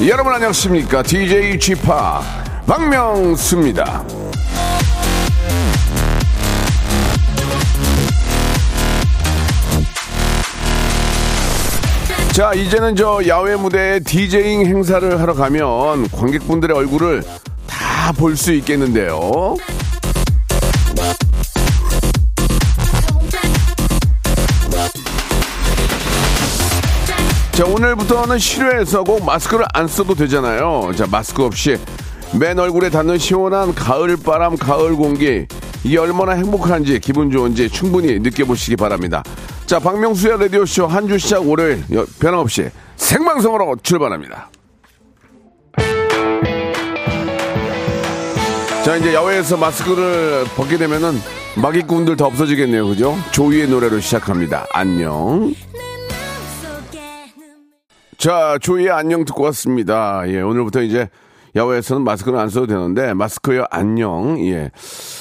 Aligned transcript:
여러분 0.00 0.32
안녕하십니까? 0.34 1.02
DJ 1.02 1.58
Chip 1.58 1.82
박명수입니다. 2.66 4.04
자, 12.32 12.52
이제는 12.52 12.94
저 12.96 13.20
야외 13.26 13.56
무대에 13.56 13.98
디제잉 14.00 14.66
행사를 14.66 15.20
하러 15.20 15.32
가면 15.34 16.10
관객분들의 16.10 16.76
얼굴을 16.76 17.22
다 17.66 18.12
볼 18.12 18.36
수 18.36 18.52
있겠는데요. 18.52 19.56
자, 27.56 27.64
오늘부터는 27.64 28.38
실외에서 28.38 29.02
꼭 29.02 29.24
마스크를 29.24 29.64
안 29.72 29.88
써도 29.88 30.14
되잖아요. 30.14 30.90
자, 30.94 31.06
마스크 31.10 31.42
없이 31.42 31.78
맨 32.38 32.58
얼굴에 32.58 32.90
닿는 32.90 33.16
시원한 33.18 33.74
가을 33.74 34.16
바람, 34.18 34.56
가을 34.56 34.94
공기. 34.94 35.46
이게 35.82 35.98
얼마나 35.98 36.32
행복한지, 36.32 36.98
기분 37.00 37.30
좋은지 37.30 37.70
충분히 37.70 38.18
느껴보시기 38.18 38.76
바랍니다. 38.76 39.22
자, 39.64 39.78
박명수의 39.78 40.38
라디오쇼 40.40 40.86
한 40.86 41.08
주 41.08 41.16
시작 41.18 41.48
월요일 41.48 41.82
여- 41.94 42.04
변함없이 42.20 42.68
생방송으로 42.96 43.76
출발합니다. 43.82 44.50
자, 48.84 48.96
이제 48.96 49.14
야외에서 49.14 49.56
마스크를 49.56 50.44
벗게 50.56 50.76
되면은 50.76 51.18
마기꾼들 51.56 52.16
다 52.16 52.26
없어지겠네요. 52.26 52.86
그죠? 52.88 53.16
조이의 53.30 53.68
노래로 53.68 54.00
시작합니다. 54.00 54.66
안녕. 54.72 55.54
자, 58.26 58.58
조이의 58.60 58.90
안녕 58.90 59.24
듣고 59.24 59.44
왔습니다. 59.44 60.24
예, 60.26 60.40
오늘부터 60.40 60.82
이제 60.82 61.08
야외에서는 61.54 62.02
마스크를 62.02 62.36
안 62.40 62.48
써도 62.48 62.66
되는데, 62.66 63.14
마스크요, 63.14 63.66
안녕. 63.70 64.44
예. 64.48 64.72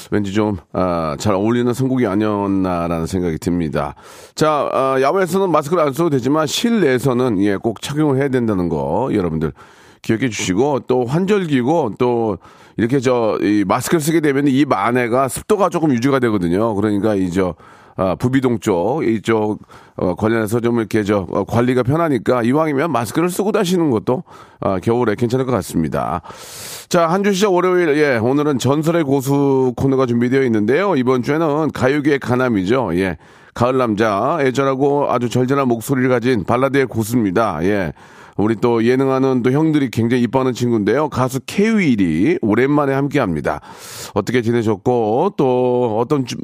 왠지 0.10 0.34
좀, 0.34 0.58
아, 0.74 1.16
잘 1.20 1.36
어울리는 1.36 1.72
선곡이 1.72 2.08
아니었나라는 2.08 3.06
생각이 3.06 3.38
듭니다. 3.38 3.94
자, 4.34 4.72
아, 4.74 4.98
야외에서는 5.00 5.52
마스크를 5.52 5.84
안 5.84 5.94
써도 5.94 6.10
되지만, 6.10 6.48
실내에서는, 6.48 7.44
예, 7.44 7.58
꼭 7.58 7.80
착용을 7.80 8.18
해야 8.18 8.28
된다는 8.28 8.70
거, 8.70 9.12
여러분들 9.14 9.54
기억해 10.02 10.30
주시고, 10.30 10.86
또 10.88 11.06
환절기고, 11.06 11.98
또, 12.00 12.40
이렇게 12.76 13.00
저, 13.00 13.38
이 13.40 13.66
마스크를 13.68 14.02
쓰게 14.02 14.20
되면 14.20 14.48
입 14.48 14.74
안에가 14.74 15.28
습도가 15.28 15.70
조금 15.70 15.92
유지가 15.92 16.18
되거든요. 16.18 16.74
그러니까 16.74 17.14
이 17.14 17.30
저, 17.30 17.54
아, 17.98 18.16
부비동 18.16 18.60
쪽, 18.60 19.04
이쪽, 19.08 19.60
어, 19.96 20.16
관련해서 20.16 20.60
좀 20.60 20.80
이렇게 20.80 21.04
저, 21.04 21.26
어, 21.32 21.46
관리가 21.46 21.84
편하니까 21.84 22.44
이왕이면 22.44 22.92
마스크를 22.92 23.30
쓰고 23.30 23.52
다시는 23.54 23.90
것도, 23.90 24.24
아, 24.60 24.80
겨울에 24.80 25.16
괜찮을 25.16 25.46
것 25.46 25.52
같습니다. 25.54 26.22
자, 26.90 27.08
한 27.08 27.24
주 27.24 27.34
시작 27.34 27.54
월요일, 27.54 27.98
예, 27.98 28.18
오늘은 28.18 28.60
전설의 28.60 29.04
고수 29.06 29.74
코너가 29.78 30.06
준비되어 30.08 30.44
있는데요. 30.44 30.96
이번 30.98 31.24
주에는 31.24 31.72
가요계의 31.72 32.20
가남이죠. 32.20 32.92
예. 32.96 33.18
가을 33.54 33.78
남자, 33.78 34.38
애절하고 34.42 35.10
아주 35.10 35.30
절절한 35.30 35.68
목소리를 35.70 36.10
가진 36.10 36.44
발라드의 36.44 36.88
고수입니다. 36.88 37.60
예. 37.64 37.94
우리 38.36 38.58
또 38.58 38.84
예능하는 38.84 39.44
또 39.44 39.52
형들이 39.52 39.90
굉장히 39.90 40.24
이뻐하는 40.24 40.52
친구인데요. 40.52 41.08
가수 41.08 41.40
케윌이 41.46 42.38
오랜만에 42.42 42.94
함께 42.94 43.20
합니다. 43.22 43.62
어떻게 44.14 44.42
지내셨고, 44.42 45.36
또 45.38 45.98
어떤, 46.02 46.26
주- 46.26 46.36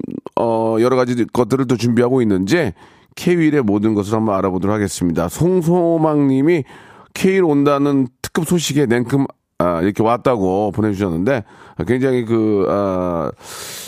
어, 0.75 0.81
여러 0.81 0.95
가지 0.95 1.25
것들을 1.25 1.67
또 1.67 1.77
준비하고 1.77 2.21
있는지 2.21 2.73
케윌의 3.15 3.61
모든 3.63 3.93
것을 3.93 4.15
한번 4.15 4.35
알아보도록 4.35 4.73
하겠습니다. 4.73 5.27
송소망 5.27 6.27
님이 6.27 6.63
케윌 7.13 7.43
온다는 7.43 8.07
특급 8.21 8.47
소식에 8.47 8.85
냉큼 8.85 9.25
아, 9.57 9.81
이렇게 9.81 10.01
왔다고 10.01 10.71
보내주셨는데 10.71 11.43
굉장히 11.85 12.25
그, 12.25 12.65
아, 12.69 13.31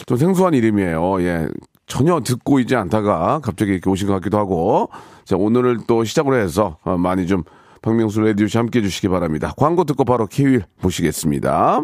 좀 0.05 0.17
생소한 0.17 0.53
이름이에요. 0.53 1.21
예. 1.21 1.47
전혀 1.85 2.19
듣고 2.21 2.59
있지 2.59 2.75
않다가 2.75 3.39
갑자기 3.43 3.71
이렇게 3.73 3.89
오신 3.89 4.07
것 4.07 4.13
같기도 4.15 4.37
하고. 4.37 4.89
자, 5.25 5.35
오늘을 5.35 5.79
또 5.87 6.03
시작으로 6.03 6.37
해서 6.37 6.77
어, 6.83 6.97
많이 6.97 7.27
좀 7.27 7.43
박명수 7.81 8.21
레디오씨 8.21 8.57
함께 8.57 8.79
해주시기 8.79 9.09
바랍니다. 9.09 9.53
광고 9.57 9.83
듣고 9.83 10.05
바로 10.05 10.27
케윌 10.27 10.63
모시겠습니다. 10.81 11.83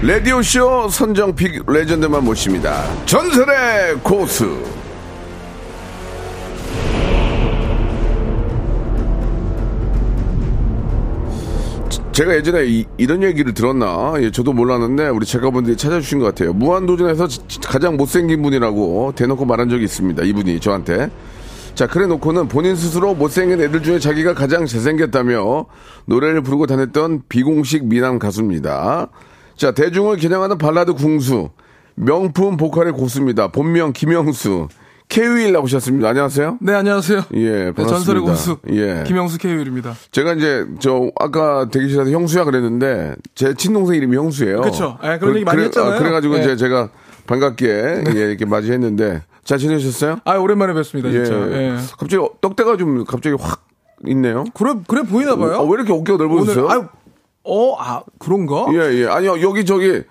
라디오쇼 0.00 0.90
선정 0.90 1.34
픽 1.34 1.60
레전드만 1.66 2.24
모십니다. 2.24 2.84
전설의 3.04 3.96
고수. 4.04 4.62
제가 12.12 12.36
예전에 12.36 12.64
이, 12.64 13.06
런 13.06 13.24
얘기를 13.24 13.52
들었나? 13.52 14.14
예, 14.20 14.30
저도 14.30 14.52
몰랐는데 14.52 15.08
우리 15.08 15.26
작가분들이 15.26 15.76
찾아주신 15.76 16.20
것 16.20 16.26
같아요. 16.26 16.52
무한도전에서 16.52 17.26
가장 17.64 17.96
못생긴 17.96 18.40
분이라고 18.42 19.14
대놓고 19.16 19.46
말한 19.46 19.68
적이 19.68 19.82
있습니다. 19.84 20.22
이분이 20.22 20.60
저한테. 20.60 21.10
자, 21.74 21.88
그래 21.88 22.06
놓고는 22.06 22.46
본인 22.46 22.76
스스로 22.76 23.14
못생긴 23.14 23.60
애들 23.60 23.82
중에 23.82 23.98
자기가 23.98 24.34
가장 24.34 24.64
잘생겼다며 24.64 25.66
노래를 26.06 26.42
부르고 26.42 26.66
다녔던 26.66 27.22
비공식 27.28 27.86
미남 27.86 28.20
가수입니다. 28.20 29.08
자, 29.58 29.72
대중을 29.72 30.18
겨냥하는 30.18 30.56
발라드 30.56 30.94
궁수. 30.94 31.50
명품 31.96 32.56
보컬의 32.56 32.92
고수입니다. 32.92 33.48
본명 33.48 33.92
김영수. 33.92 34.68
케이윌 35.08 35.52
나오셨습니다. 35.52 36.08
안녕하세요. 36.10 36.58
네, 36.60 36.74
안녕하세요. 36.74 37.22
예, 37.34 37.50
네, 37.50 37.72
반갑습니다. 37.72 37.86
전설의 37.96 38.22
고수 38.22 38.58
예. 38.70 39.02
김영수 39.04 39.38
K율입니다. 39.38 39.94
제가 40.12 40.34
이제 40.34 40.64
저 40.78 41.10
아까 41.18 41.68
대기실에서 41.70 42.10
형수야 42.10 42.44
그랬는데 42.44 43.16
제 43.34 43.54
친동생 43.54 43.96
이름이 43.96 44.16
형수예요. 44.16 44.60
그쵸. 44.60 44.96
예, 45.02 45.18
그런 45.18 45.34
얘기 45.34 45.44
많이 45.44 45.62
했잖아요. 45.64 45.96
어, 45.96 45.98
그래가지고 45.98 46.36
예. 46.36 46.40
이제 46.40 46.56
제가 46.56 46.90
반갑게 47.26 48.04
예, 48.14 48.20
이렇게 48.20 48.44
맞이했는데 48.44 49.22
잘 49.44 49.58
지내셨어요? 49.58 50.18
아, 50.24 50.36
오랜만에 50.36 50.72
뵙습니다, 50.74 51.10
진짜. 51.10 51.34
예. 51.52 51.76
갑자기 51.98 52.22
떡대가 52.42 52.76
좀 52.76 53.04
갑자기 53.04 53.34
확 53.40 53.66
있네요. 54.06 54.44
그래 54.54 54.74
그래 54.86 55.02
보이나 55.02 55.34
봐요. 55.36 55.56
어, 55.56 55.64
왜 55.64 55.72
이렇게 55.72 55.92
어깨가 55.92 56.18
넓어졌어요? 56.18 56.66
오늘 56.66 56.76
아, 56.76 56.88
어, 57.48 57.76
아, 57.78 58.02
그런가? 58.18 58.66
예, 58.72 59.02
예. 59.02 59.06
아니요, 59.06 59.40
여기 59.40 59.64
저기, 59.64 60.02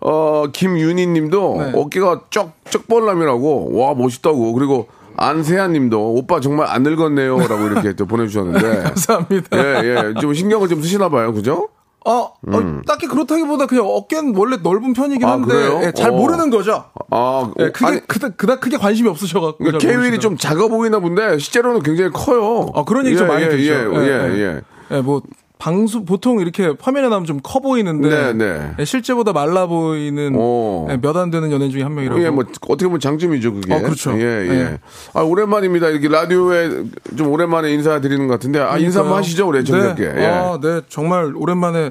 어, 0.00 0.44
김윤희 0.52 1.06
님도 1.08 1.56
네. 1.58 1.72
어깨가 1.74 2.22
쩍, 2.30 2.52
쩍벌남이라고, 2.70 3.76
와, 3.76 3.94
멋있다고. 3.94 4.52
그리고 4.52 4.86
안세아 5.16 5.68
님도 5.68 6.14
오빠 6.14 6.40
정말 6.40 6.68
안 6.68 6.82
늙었네요. 6.82 7.38
라고 7.38 7.66
이렇게 7.66 7.94
또 7.94 8.06
보내주셨는데. 8.06 8.82
감사합니다. 8.94 9.58
예, 9.58 9.84
예. 9.84 10.20
좀 10.20 10.34
신경을 10.34 10.68
좀 10.68 10.82
쓰시나 10.82 11.08
봐요. 11.08 11.32
그죠? 11.32 11.68
어, 12.06 12.34
어, 12.46 12.80
딱히 12.86 13.06
그렇다기보다 13.06 13.66
그냥 13.66 13.86
어깨는 13.86 14.34
원래 14.36 14.58
넓은 14.62 14.92
편이긴 14.92 15.22
음. 15.22 15.28
아, 15.28 15.32
한데 15.32 15.54
그래요? 15.54 15.80
예, 15.84 15.92
잘 15.92 16.10
어. 16.10 16.14
모르는 16.14 16.50
거죠. 16.50 16.84
아, 17.10 17.50
예, 17.58 17.70
크게 17.70 17.86
아니, 17.86 18.06
그닥 18.06 18.36
그닥 18.36 18.60
크게 18.60 18.76
관심이 18.76 19.08
없으셔갖고. 19.08 19.56
그러니까 19.58 19.78
잘 19.78 19.96
케이윌이. 19.96 20.18
좀 20.18 20.36
작아 20.36 20.68
보이나 20.68 20.98
본데 20.98 21.38
실제로는 21.38 21.82
굉장히 21.82 22.10
커요. 22.10 22.70
아, 22.74 22.84
그런 22.84 23.06
얘기 23.06 23.16
좀 23.16 23.26
많이 23.28 23.44
예, 23.44 23.48
듣죠. 23.48 23.72
예, 23.72 24.06
예, 24.06 24.38
예. 24.38 24.60
예, 24.90 25.00
뭐 25.00 25.22
방수 25.64 26.04
보통 26.04 26.40
이렇게 26.40 26.74
화면에 26.78 27.08
나오면 27.08 27.24
좀 27.26 27.40
커 27.42 27.58
보이는데 27.60 28.08
네, 28.08 28.32
네. 28.34 28.74
예, 28.78 28.84
실제보다 28.84 29.32
말라 29.32 29.66
보이는 29.66 30.34
오. 30.34 30.86
몇안 31.00 31.30
되는 31.30 31.50
연예인 31.50 31.70
중에 31.70 31.82
한 31.82 31.94
명이라고. 31.94 32.22
예, 32.22 32.28
뭐 32.30 32.44
어떻게 32.68 32.84
보면 32.84 33.00
장점이죠, 33.00 33.54
그게. 33.54 33.72
어, 33.74 33.80
그렇죠. 33.80 34.12
예, 34.18 34.22
예. 34.22 34.50
예. 34.50 34.78
아, 35.14 35.22
오랜만입니다. 35.22 35.88
이렇게 35.88 36.08
라디오에 36.08 36.84
좀 37.16 37.28
오랜만에 37.28 37.72
인사드리는 37.72 38.26
것 38.26 38.34
같은데, 38.34 38.60
아, 38.60 38.76
인사 38.78 39.00
한번. 39.00 39.18
하시죠, 39.18 39.48
우리 39.48 39.64
정답게. 39.64 40.12
네. 40.12 40.22
예. 40.22 40.26
아, 40.26 40.58
네. 40.60 40.82
정말 40.88 41.32
오랜만에 41.34 41.90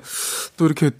또 0.57 0.65
이렇게 0.65 0.91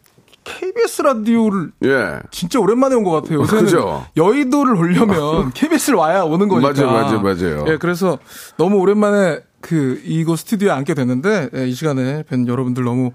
KBS 0.44 1.02
라디오를 1.04 1.72
예. 1.86 2.20
진짜 2.32 2.60
오랜만에 2.60 2.96
온 2.96 3.04
것 3.04 3.12
같아요. 3.12 3.40
요새는 3.42 3.64
그죠? 3.66 4.06
여의도를 4.18 4.76
오려면 4.82 5.52
KBS를 5.54 5.98
와야 5.98 6.24
오는 6.24 6.48
거니까. 6.48 6.74
맞아요, 6.74 6.92
맞아요, 6.92 7.22
맞아요. 7.22 7.66
예, 7.70 7.78
그래서 7.78 8.18
너무 8.58 8.78
오랜만에 8.78 9.40
그 9.64 10.02
이곳 10.06 10.40
스튜디오에 10.40 10.72
앉게 10.72 10.94
됐는데 10.94 11.50
예, 11.56 11.68
이 11.68 11.74
시간에 11.74 12.24
뵌 12.30 12.46
여러분들 12.48 12.84
너무 12.84 13.12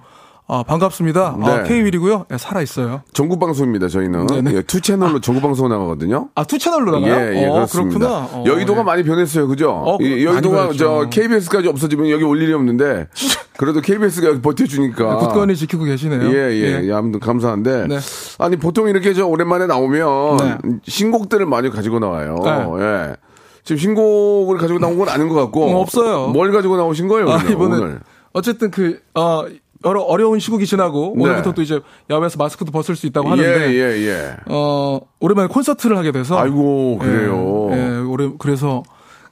아, 0.50 0.62
반갑습니다. 0.62 1.36
아, 1.42 1.62
네. 1.62 1.68
K1이고요. 1.68 2.24
예, 2.32 2.38
살아 2.38 2.62
있어요. 2.62 3.02
전국 3.12 3.38
방송입니다. 3.38 3.86
저희는 3.88 4.28
네네. 4.28 4.54
예, 4.54 4.62
two 4.62 4.80
channel로 4.80 5.20
전국 5.20 5.42
방송 5.42 5.68
나가거든요. 5.68 6.30
아, 6.34 6.44
two 6.44 6.58
channel로 6.58 6.98
나가요? 6.98 7.34
예, 7.34 7.42
예, 7.42 7.46
어, 7.46 7.52
그렇습니다. 7.52 7.98
그렇구나. 7.98 8.18
어, 8.32 8.44
여의도가 8.46 8.80
예. 8.80 8.84
많이 8.84 9.02
변했어요, 9.02 9.46
그죠? 9.46 9.70
어, 9.72 9.98
이 10.00 10.08
많이 10.08 10.24
여의도가. 10.24 10.70
저 10.78 11.06
KBS까지 11.10 11.68
없어지면 11.68 12.08
여기 12.08 12.24
올 12.24 12.40
일이 12.40 12.54
없는데 12.54 13.08
그래도 13.58 13.82
KBS가 13.82 14.40
버텨주니까. 14.40 15.16
굳건히 15.18 15.54
지키고 15.54 15.84
계시네요. 15.84 16.30
예, 16.30 16.50
예, 16.54 16.80
예, 16.82 16.92
아무튼 16.94 17.20
감사한데. 17.20 17.86
네. 17.88 17.98
아니, 18.38 18.56
보통 18.56 18.88
이렇게 18.88 19.12
저 19.12 19.26
오랜만에 19.26 19.66
나오면 19.66 20.36
네. 20.38 20.78
신곡들을 20.86 21.44
많이 21.44 21.68
가지고 21.68 21.98
나와요. 21.98 22.38
네. 22.42 22.82
예. 22.82 23.16
지금 23.68 23.78
신곡을 23.80 24.56
가지고 24.56 24.78
나온 24.78 24.96
건 24.96 25.10
아닌 25.10 25.28
것 25.28 25.34
같고. 25.34 25.66
어, 25.66 25.80
없어요. 25.80 26.28
뭘 26.28 26.50
가지고 26.52 26.78
나오신 26.78 27.06
거예요, 27.06 27.30
아, 27.30 27.36
이번에? 27.42 27.96
어쨌든 28.32 28.70
그, 28.70 28.98
어, 29.14 29.44
여러 29.84 30.00
어려운 30.00 30.38
시국이 30.38 30.64
지나고 30.64 31.12
네. 31.16 31.22
오늘부터 31.22 31.52
또 31.52 31.60
이제 31.60 31.78
야외에서 32.08 32.38
마스크도 32.38 32.72
벗을 32.72 32.96
수 32.96 33.06
있다고 33.06 33.28
하는데 33.28 33.70
예, 33.70 33.74
예, 33.74 34.06
예. 34.08 34.36
어, 34.46 35.00
오랜만에 35.20 35.48
콘서트를 35.48 35.98
하게 35.98 36.12
돼서 36.12 36.38
아이고, 36.38 36.98
그래요. 36.98 37.68
예, 37.72 37.76
예, 37.76 37.98
올해 37.98 38.30
그래서 38.38 38.82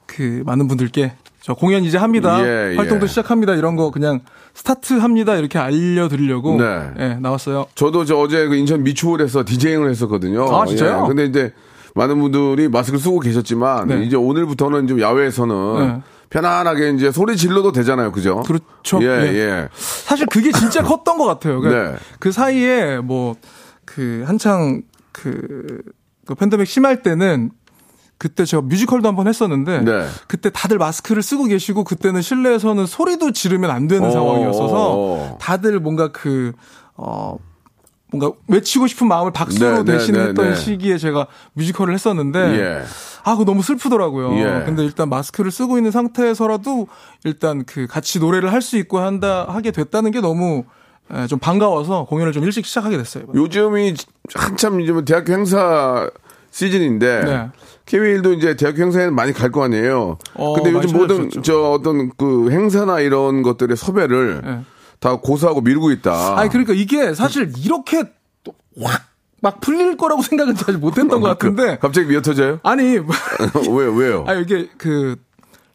그 0.05 0.43
많은 0.45 0.67
분들께 0.67 1.13
저 1.41 1.55
공연 1.55 1.83
이제 1.83 1.97
합니다. 1.97 2.39
예, 2.45 2.73
예. 2.73 2.75
활동도 2.75 3.07
시작합니다. 3.07 3.55
이런 3.55 3.75
거 3.75 3.89
그냥 3.89 4.19
스타트 4.53 4.93
합니다. 4.93 5.35
이렇게 5.35 5.57
알려 5.57 6.07
드리려고 6.09 6.57
네. 6.61 6.91
예, 6.99 7.13
나왔어요. 7.15 7.65
저도 7.73 8.05
저 8.05 8.17
어제 8.17 8.47
그 8.47 8.55
인천 8.55 8.83
미추홀에서 8.83 9.45
DJing을 9.45 9.89
했었거든요. 9.89 10.45
아, 10.55 10.65
진짜요? 10.67 11.03
예. 11.03 11.07
근데 11.07 11.25
이제 11.25 11.53
많은 11.97 12.19
분들이 12.19 12.69
마스크를 12.69 12.99
쓰고 12.99 13.19
계셨지만 13.19 13.87
네. 13.87 14.03
이제 14.03 14.15
오늘부터는 14.15 14.87
좀 14.87 15.01
야외에서는 15.01 15.79
네. 15.79 16.01
편안하게 16.29 16.91
이제 16.91 17.11
소리 17.11 17.35
질러도 17.35 17.71
되잖아요. 17.71 18.11
그죠? 18.11 18.43
그렇죠. 18.43 19.01
예, 19.01 19.07
예. 19.07 19.33
예. 19.35 19.69
사실 19.73 20.25
그게 20.27 20.51
진짜 20.51 20.81
컸던 20.83 21.17
것 21.17 21.25
같아요. 21.25 21.61
그, 21.61 21.67
네. 21.67 21.95
그 22.19 22.31
사이에 22.31 22.99
뭐 22.99 23.35
그 23.87 24.23
한창 24.27 24.83
그, 25.11 25.81
그 26.27 26.35
팬데믹 26.35 26.67
심할 26.67 27.01
때는 27.01 27.49
그때 28.19 28.45
제가 28.45 28.61
뮤지컬도 28.61 29.07
한번 29.07 29.27
했었는데 29.27 29.81
네. 29.81 30.05
그때 30.27 30.51
다들 30.51 30.77
마스크를 30.77 31.23
쓰고 31.23 31.45
계시고 31.45 31.83
그때는 31.83 32.21
실내에서는 32.21 32.85
소리도 32.85 33.31
지르면 33.31 33.71
안 33.71 33.87
되는 33.87 34.07
어, 34.07 34.11
상황이었어서 34.11 34.93
어. 34.95 35.37
다들 35.39 35.79
뭔가 35.79 36.11
그 36.11 36.51
어. 36.95 37.37
뭔가 38.11 38.31
외치고 38.47 38.87
싶은 38.87 39.07
마음을 39.07 39.31
박수로 39.31 39.83
네, 39.83 39.83
네, 39.83 39.91
대신했던 39.97 40.35
네, 40.35 40.49
네. 40.51 40.55
시기에 40.55 40.97
제가 40.97 41.27
뮤지컬을 41.53 41.93
했었는데 41.93 42.39
예. 42.59 42.83
아, 43.23 43.31
그거 43.33 43.43
너무 43.43 43.61
슬프더라고요. 43.61 44.37
예. 44.37 44.63
근데 44.65 44.83
일단 44.85 45.09
마스크를 45.09 45.51
쓰고 45.51 45.77
있는 45.77 45.91
상태에서라도 45.91 46.87
일단 47.25 47.65
그 47.65 47.85
같이 47.87 48.19
노래를 48.19 48.53
할 48.53 48.61
수 48.61 48.77
있고 48.77 48.99
한다 48.99 49.45
하게 49.49 49.71
됐다는 49.71 50.11
게 50.11 50.21
너무 50.21 50.63
에, 51.13 51.27
좀 51.27 51.37
반가워서 51.39 52.05
공연을 52.05 52.31
좀 52.33 52.43
일찍 52.45 52.65
시작하게 52.65 52.97
됐어요. 52.97 53.23
이번에. 53.23 53.39
요즘이 53.39 53.93
한참 54.35 54.79
이제 54.81 54.91
뭐 54.93 55.03
대학교 55.03 55.33
행사 55.33 56.09
시즌인데 56.51 57.23
네. 57.25 57.49
케이윌도 57.85 58.33
이제 58.33 58.55
대학교 58.55 58.81
행사에는 58.83 59.13
많이 59.13 59.31
갈 59.33 59.51
거 59.51 59.63
아니에요. 59.63 60.17
어, 60.33 60.53
근데 60.53 60.71
요즘 60.71 60.97
모든. 60.97 61.29
저 61.43 61.71
어떤 61.71 62.09
그 62.17 62.49
행사나 62.51 62.99
이런 63.01 63.41
것들의 63.43 63.75
섭외를 63.77 64.41
네. 64.43 64.59
다 64.99 65.15
고수하고 65.15 65.61
미루고 65.61 65.91
있다. 65.91 66.37
아니 66.39 66.49
그러니까 66.49 66.73
이게 66.73 67.13
사실 67.13 67.51
이렇게 67.63 68.03
확막 68.79 69.61
풀릴 69.61 69.97
거라고 69.97 70.21
생각은 70.21 70.55
사실 70.55 70.77
못했던 70.77 71.21
것 71.21 71.27
같은데 71.27 71.77
갑자기 71.79 72.07
미어터져요? 72.07 72.59
아니 72.63 72.97
왜요? 73.69 73.93
왜요? 73.93 74.25
아 74.27 74.33
이게 74.33 74.69
그 74.77 75.15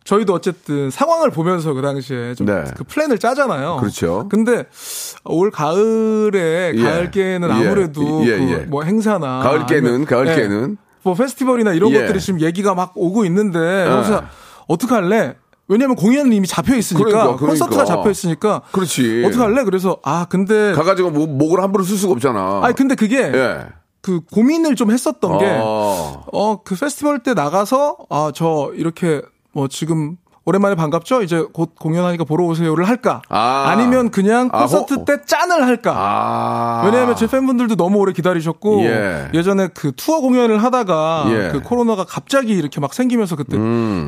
저희도 0.05 0.35
어쨌든 0.35 0.91
상황을 0.91 1.31
보면서 1.31 1.73
그 1.75 1.83
당시에 1.83 2.35
좀 2.35 2.47
네. 2.47 2.65
그 2.77 2.83
플랜을 2.85 3.19
짜잖아요. 3.19 3.77
그렇죠. 3.77 4.27
근데 4.29 4.67
올 5.25 5.51
가을에 5.51 6.73
예. 6.75 6.83
가을께는 6.83 7.49
예. 7.49 7.53
아무래도 7.53 8.27
예, 8.27 8.39
그 8.39 8.51
예. 8.51 8.57
뭐 8.65 8.83
행사나 8.83 9.41
가을께는, 9.41 10.05
가을께는. 10.05 10.77
뭐 11.05 11.15
페스티벌이나 11.15 11.73
이런 11.73 11.93
예. 11.93 12.01
것들이 12.01 12.21
지금 12.21 12.41
얘기가 12.41 12.75
막 12.75 12.93
오고 12.97 13.25
있는데 13.27 13.59
그래서 13.59 14.25
어떻게 14.67 14.93
할래? 14.95 15.37
왜냐면 15.69 15.97
공연은 15.97 16.33
이미 16.33 16.47
잡혀 16.47 16.75
있으니까 16.77 17.05
그러니까, 17.05 17.37
그러니까. 17.37 17.47
콘서트가 17.47 17.85
잡혀 17.85 18.11
있으니까 18.11 18.63
그렇지. 18.73 19.25
어떻게 19.25 19.43
할래? 19.43 19.65
그래서 19.65 19.99
아 20.03 20.27
근데 20.29 20.73
가가지고 20.73 21.11
목, 21.11 21.31
목을 21.31 21.63
함부로 21.63 21.85
쓸 21.85 21.97
수가 21.97 22.13
없잖아. 22.13 22.61
아니 22.63 22.75
근데 22.75 22.95
그게 22.95 23.19
예. 23.19 23.67
그 24.03 24.21
고민을 24.33 24.75
좀 24.75 24.91
했었던 24.91 25.39
게 25.39 25.47
어. 25.61 26.25
어, 26.33 26.63
그 26.63 26.75
페스티벌 26.75 27.23
때 27.23 27.35
나가서, 27.35 27.97
아, 28.11 28.33
저, 28.35 28.73
이렇게, 28.75 29.23
뭐, 29.53 29.69
지금, 29.69 30.17
오랜만에 30.45 30.75
반갑죠? 30.75 31.23
이제 31.23 31.45
곧 31.53 31.77
공연하니까 31.79 32.25
보러 32.25 32.45
오세요를 32.47 32.89
할까? 32.89 33.23
아. 33.29 33.77
니면 33.79 34.11
그냥 34.11 34.49
아, 34.53 34.63
콘서트 34.63 34.95
호- 34.95 35.05
때 35.05 35.19
짠을 35.25 35.65
할까? 35.65 35.95
아. 35.97 36.83
왜냐하면 36.85 37.15
제 37.15 37.29
팬분들도 37.29 37.77
너무 37.77 37.99
오래 37.99 38.13
기다리셨고 38.13 38.81
예. 38.83 39.29
예전에 39.35 39.69
그 39.69 39.93
투어 39.97 40.21
공연을 40.21 40.63
하다가 40.63 41.27
예. 41.29 41.49
그 41.53 41.61
코로나가 41.63 42.05
갑자기 42.05 42.55
이렇게 42.55 42.81
막 42.81 42.93
생기면서 42.93 43.37
그때 43.37 43.57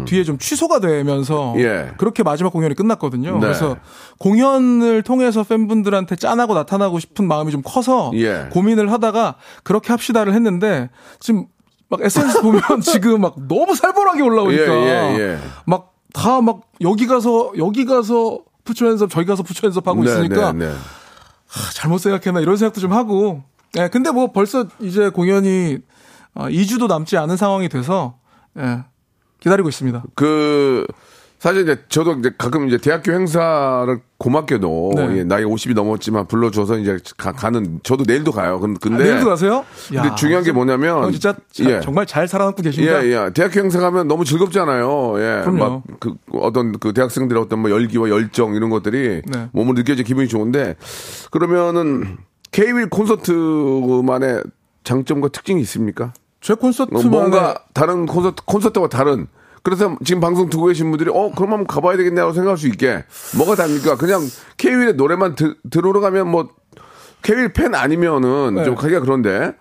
뒤에 0.07 0.25
좀 0.25 0.39
취소가 0.39 0.81
되면서 0.81 1.53
음. 1.55 1.61
예. 1.61 1.93
그렇게 1.99 2.25
마지막 2.25 2.53
공연이 2.53 2.75
끝났거든요. 2.75 3.35
네. 3.35 3.39
그래서 3.41 3.77
공연을 4.19 5.03
통해서 5.03 5.45
팬분들한테 5.45 6.17
짠하고 6.17 6.55
나타나고 6.55 6.99
싶은 6.99 7.29
마음이 7.29 7.53
좀 7.53 7.63
커서 7.65 8.11
예. 8.15 8.49
고민을 8.51 8.91
하다가 8.91 9.37
그렇게 9.63 9.93
합시다를 9.93 10.35
했는데 10.35 10.91
지금 11.21 11.47
막 11.89 12.01
SNS 12.03 12.43
보면 12.43 12.63
지금 12.83 13.21
막 13.21 13.37
너무 13.47 13.77
살벌하게 13.77 14.23
올라오니까 14.23 14.75
예, 14.75 15.15
예, 15.17 15.19
예. 15.21 15.39
막 15.67 15.94
다 16.15 16.41
막 16.41 16.63
여기 16.81 17.07
가서 17.07 17.53
여기 17.59 17.85
가서 17.85 18.39
푸처 18.65 18.87
핸섭 18.87 19.11
저기 19.11 19.27
가서 19.27 19.43
푸처 19.43 19.67
핸섭 19.67 19.87
하고 19.87 20.03
네, 20.05 20.11
있으니까 20.11 20.53
네, 20.53 20.69
네. 20.69 20.73
아, 20.73 21.71
잘못 21.75 21.99
생각했나 21.99 22.41
이런 22.41 22.57
생각도 22.57 22.81
좀 22.81 22.93
하고. 22.93 23.43
예, 23.77 23.89
근데 23.89 24.11
뭐 24.13 24.31
벌써 24.33 24.67
이제 24.81 25.09
공연이 25.11 25.79
어, 26.35 26.45
2주도 26.47 26.87
남지 26.87 27.17
않은 27.17 27.37
상황이 27.37 27.69
돼서 27.69 28.19
예, 28.57 28.85
기다리고 29.41 29.69
있습니다. 29.69 30.03
그 30.15 30.87
사실 31.45 31.61
이제 31.65 31.77
저도 31.91 32.15
이제 32.15 32.31
가끔 32.39 32.69
이제 32.69 32.79
대학교 32.79 33.13
행사를 33.13 34.01
고맙게도 34.17 34.93
네. 34.97 35.19
예, 35.19 35.25
나이 35.25 35.45
50이 35.45 35.75
넘었지만 35.75 36.27
불러줘서 36.27 36.79
이제 36.79 36.97
가, 37.19 37.51
는 37.51 37.81
저도 37.83 38.05
내일도 38.07 38.33
가요. 38.33 38.59
근- 38.61 38.79
근데 38.79 39.05
아, 39.05 39.07
내일도 39.07 39.29
가세요? 39.29 39.63
근데 39.89 40.09
야, 40.09 40.15
중요한 40.15 40.43
게 40.43 40.53
뭐냐면 40.53 41.05
형 41.05 41.13
진짜 41.13 41.35
자- 41.53 41.65
예. 41.71 41.81
정말 41.83 42.07
잘 42.07 42.27
살아남고 42.27 42.63
계십니다. 42.63 43.05
예, 43.05 43.11
예. 43.11 43.31
대학교 43.35 43.61
행사 43.61 43.79
가면 43.79 44.09
너무 44.09 44.25
즐겁잖아요. 44.25 45.17
예. 45.19 45.43
그럼요. 45.45 45.59
막, 45.59 45.83
그, 46.01 46.15
어떤 46.33 46.79
그 46.79 46.95
대학생들의 46.95 47.43
어떤 47.43 47.59
뭐 47.59 47.71
열기와 47.71 48.09
열정 48.09 48.55
이런 48.55 48.71
것들이 48.71 49.21
네. 49.27 49.49
몸으로 49.53 49.75
느껴져 49.77 50.03
기분이 50.03 50.29
좋은데 50.29 50.77
그러면은 51.31 52.17
K-윌 52.53 52.89
콘서트만의 52.89 54.45
장점과 54.83 55.29
특징이 55.29 55.61
있습니까? 55.61 56.15
제 56.41 56.55
어, 56.55 56.57
콘서트만 56.57 57.11
뭔가 57.11 57.59
다른 57.75 58.07
콘서트, 58.07 58.43
콘서트와 58.47 58.89
다른 58.89 59.27
그래서 59.65 59.97
지금 60.05 60.21
방송 60.21 60.49
듣고 60.51 60.67
계신 60.67 60.91
분들이 60.91 61.11
어 61.11 61.33
그럼 61.35 61.53
한번 61.53 61.67
가봐야 61.67 61.97
되겠냐고 61.97 62.33
생각할 62.35 62.59
수 62.59 62.69
있게 62.69 63.05
뭐가 63.37 63.57
다릅니까? 63.57 63.97
그냥 63.97 64.21
K-윌의 64.59 64.95
노래만 64.95 65.35
드, 65.35 65.55
들어오러 65.71 66.01
가면 66.01 66.31
뭐 66.31 66.51
K-윌 67.23 67.53
팬 67.55 67.75
아니면은 67.75 68.57
네. 68.57 68.65
좀 68.65 68.75
가기가 68.75 69.01
그런데 69.01 69.55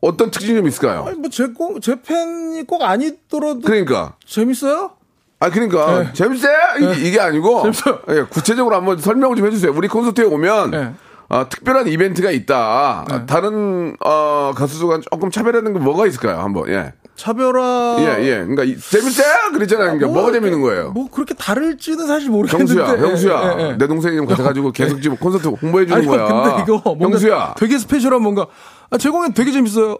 어떤 0.00 0.32
특징이 0.32 0.56
좀 0.58 0.66
있을까요? 0.66 1.04
뭐제제 1.16 2.02
팬이 2.02 2.64
꼭 2.66 2.82
아니더라도 2.82 3.60
그러니까 3.60 4.16
재밌어요? 4.26 4.90
아 5.38 5.48
그러니까 5.48 6.02
네. 6.02 6.12
재밌어요 6.12 6.56
이- 6.80 7.06
이게 7.08 7.20
아니고 7.20 7.62
재밌어요. 7.62 8.00
예, 8.10 8.22
구체적으로 8.28 8.74
한번 8.74 8.98
설명을 8.98 9.36
좀 9.36 9.46
해주세요. 9.46 9.72
우리 9.74 9.86
콘서트에 9.86 10.24
오면 10.24 10.70
네. 10.72 10.92
아, 11.28 11.48
특별한 11.48 11.86
이벤트가 11.86 12.32
있다. 12.32 13.04
네. 13.08 13.14
아, 13.14 13.26
다른 13.26 13.94
어, 14.04 14.50
가수들과 14.56 14.98
조금 15.08 15.30
차별하는 15.30 15.72
게 15.74 15.78
뭐가 15.78 16.08
있을까요? 16.08 16.40
한번 16.40 16.68
예. 16.68 16.92
차별화 17.20 17.96
예, 18.00 18.04
예. 18.24 18.30
그러니까 18.38 18.64
이- 18.64 18.78
재밌어요? 18.78 19.52
그랬잖아요. 19.52 19.86
그러니까 19.98 20.06
뭐 20.06 20.14
뭐가 20.14 20.30
이렇게- 20.30 20.40
재밌는 20.46 20.62
거예요? 20.62 20.92
뭐 20.92 21.08
그렇게 21.10 21.34
다를지는 21.34 22.06
사실 22.06 22.30
모르겠는데. 22.30 22.74
형수야, 22.82 22.96
예, 22.98 23.02
형수야. 23.08 23.56
예, 23.58 23.62
예. 23.70 23.76
내 23.76 23.86
동생이 23.86 24.16
좀 24.16 24.26
가가지고 24.56 24.72
계속 24.72 25.00
지금 25.02 25.16
콘서트 25.18 25.48
홍보해 25.48 25.84
주는 25.86 25.98
아니 25.98 26.06
거야. 26.06 26.24
근데 26.26 26.62
이거 26.62 26.80
뭔가 26.84 27.04
형수야. 27.10 27.54
되게 27.58 27.76
스페셜한 27.78 28.22
뭔가 28.22 28.46
아, 28.90 28.96
제 28.98 29.10
공연 29.10 29.32
되게 29.34 29.52
재밌어요. 29.52 29.98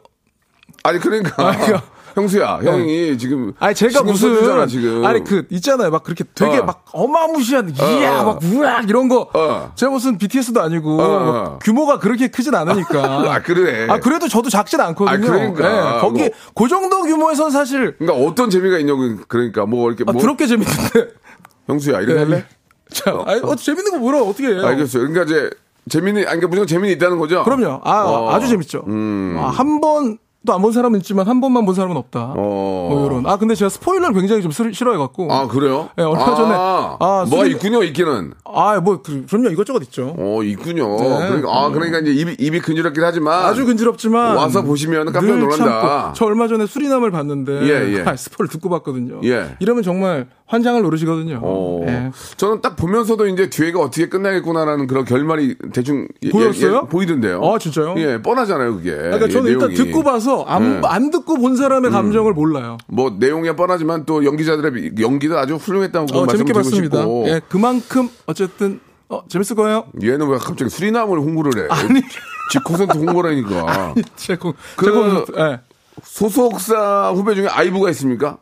아니 0.82 0.98
그러니까. 0.98 1.46
아니, 1.48 1.58
그러니까. 1.58 1.82
형수야, 2.14 2.60
형이 2.62 3.18
지금 3.18 3.52
아니 3.58 3.74
제가 3.74 4.02
무슨 4.02 4.34
써주잖아, 4.34 4.66
지금. 4.66 5.04
아니 5.04 5.22
그 5.24 5.46
있잖아요 5.50 5.90
막 5.90 6.02
그렇게 6.02 6.24
되게 6.34 6.58
어. 6.58 6.64
막 6.64 6.84
어마무시한 6.92 7.74
이야 7.76 8.20
어. 8.20 8.24
막 8.24 8.40
우악 8.44 8.88
이런 8.88 9.08
거 9.08 9.30
어. 9.32 9.72
제가 9.74 9.92
무슨 9.92 10.18
BTS도 10.18 10.60
아니고 10.60 11.00
어, 11.00 11.04
어. 11.04 11.32
막 11.32 11.58
규모가 11.60 11.98
그렇게 11.98 12.28
크진 12.28 12.54
않으니까 12.54 13.04
아, 13.32 13.42
그래. 13.42 13.86
아 13.88 13.98
그래도 13.98 14.28
저도 14.28 14.50
작진 14.50 14.80
않거든요. 14.80 15.14
아, 15.14 15.18
그러니까. 15.18 15.96
예, 15.96 16.00
거기 16.00 16.20
뭐. 16.20 16.30
그 16.54 16.68
정도 16.68 17.02
규모에선 17.02 17.50
사실 17.50 17.96
그러니까 17.98 18.26
어떤 18.26 18.50
재미가 18.50 18.78
있냐고 18.78 19.16
그러니까 19.28 19.66
뭐 19.66 19.88
이렇게 19.88 20.04
아, 20.06 20.12
뭐 20.12 20.20
부럽게 20.20 20.46
재밌는데 20.46 21.10
형수야 21.66 22.00
이렇게 22.00 22.14
네. 22.14 22.18
할래? 22.20 22.44
자, 22.90 23.16
아니, 23.24 23.40
어, 23.40 23.54
재밌는 23.54 23.92
거 23.92 23.98
뭐라 23.98 24.20
어떻게 24.22 24.48
해요? 24.48 24.66
알겠어요. 24.66 25.06
그러니까 25.08 25.22
이제 25.22 25.50
재미는, 25.88 26.22
아니, 26.22 26.40
그러니까 26.40 26.48
무조건 26.48 26.66
재미는 26.66 26.96
있다는 26.96 27.18
거죠? 27.18 27.44
그럼요. 27.44 27.80
아, 27.84 28.02
어. 28.04 28.30
아주 28.32 28.48
재밌죠. 28.48 28.82
음. 28.88 29.36
아, 29.38 29.48
한 29.48 29.80
번, 29.80 30.18
또 30.46 30.54
안 30.54 30.62
본 30.62 30.72
사람은 30.72 31.00
있지만 31.00 31.26
한 31.28 31.40
번만 31.42 31.66
본 31.66 31.74
사람은 31.74 31.96
없다. 31.98 32.32
어. 32.34 32.88
뭐 32.90 33.06
이런. 33.06 33.26
아, 33.26 33.36
근데 33.36 33.54
제가 33.54 33.68
스포일러를 33.68 34.14
굉장히 34.14 34.40
좀 34.40 34.50
싫- 34.52 34.72
싫어해갖고. 34.72 35.30
아, 35.30 35.46
그래요? 35.46 35.90
네, 35.96 36.02
얼마 36.02 36.22
아, 36.22 36.34
전에. 36.34 36.54
아, 36.54 36.96
뭐가 37.28 37.44
수리- 37.44 37.50
있군요, 37.50 37.82
있기는. 37.82 38.32
아, 38.46 38.80
뭐, 38.80 39.02
그, 39.02 39.26
그럼요. 39.28 39.50
이것저것 39.50 39.82
있죠. 39.84 40.14
어, 40.18 40.42
있군요. 40.42 40.96
네. 40.96 41.04
그러니까, 41.28 41.48
아, 41.52 41.68
그러니까 41.68 41.98
이제 41.98 42.12
입이, 42.12 42.36
입이 42.38 42.60
근질겁긴 42.60 43.04
하지만. 43.04 43.44
아주 43.44 43.66
근지럽지만 43.66 44.36
와서 44.36 44.62
보시면 44.62 45.12
깜짝 45.12 45.26
늘 45.26 45.40
놀란다. 45.40 45.64
참고. 45.64 46.12
저 46.14 46.24
얼마 46.24 46.48
전에 46.48 46.64
수리남을 46.66 47.10
봤는데 47.10 47.62
예, 47.62 47.98
예. 47.98 48.02
아, 48.06 48.16
스포를 48.16 48.48
듣고 48.48 48.70
봤거든요. 48.70 49.20
예. 49.24 49.56
이러면 49.60 49.82
정말 49.82 50.26
환장을 50.50 50.82
노르시거든요. 50.82 51.38
어. 51.42 51.84
예. 51.86 52.10
저는 52.36 52.60
딱 52.60 52.74
보면서도 52.74 53.28
이제 53.28 53.48
뒤에가 53.48 53.78
어떻게 53.78 54.08
끝나겠구나라는 54.08 54.88
그런 54.88 55.04
결말이 55.04 55.54
대충 55.72 56.08
예- 56.24 56.30
보였어요? 56.30 56.72
예- 56.72 56.76
예, 56.82 56.88
보이던데요. 56.88 57.40
아, 57.44 57.56
진짜요? 57.58 57.94
예, 57.98 58.20
뻔하잖아요, 58.20 58.74
그게. 58.74 58.90
그러니까 58.96 59.26
예, 59.26 59.30
저는 59.30 59.50
일단 59.52 59.68
내용이. 59.68 59.76
듣고 59.90 60.02
봐서 60.02 60.42
안, 60.42 60.80
네. 60.80 60.88
안 60.88 61.10
듣고 61.12 61.36
본 61.36 61.54
사람의 61.54 61.92
감정을 61.92 62.32
몰라요. 62.32 62.78
뭐 62.88 63.14
내용이 63.16 63.54
뻔하지만 63.54 64.04
또 64.06 64.24
연기자들의 64.24 64.94
연기도 65.00 65.38
아주 65.38 65.54
훌륭했다고 65.54 66.06
어, 66.18 66.26
말씀드리고 66.26 66.58
봤습니다. 66.58 66.98
싶고. 66.98 67.24
예, 67.28 67.40
그만큼 67.48 68.08
어쨌든 68.26 68.80
어, 69.08 69.22
재밌을 69.28 69.54
거예요. 69.54 69.84
얘는 70.02 70.28
왜 70.28 70.36
갑자기 70.38 70.68
수리남을 70.68 71.18
홍보를 71.18 71.62
해? 71.64 71.66
아니. 71.70 72.00
지 72.50 72.58
콘서트 72.64 72.98
홍보라니까. 72.98 73.94
제 74.16 74.34
공, 74.36 74.52
그- 74.76 74.84
제 74.86 74.90
콘서트, 74.90 75.32
예. 75.38 75.60
소속사 76.02 77.12
후배 77.14 77.34
중에 77.36 77.46
아이브가 77.46 77.90
있습니까? 77.90 78.38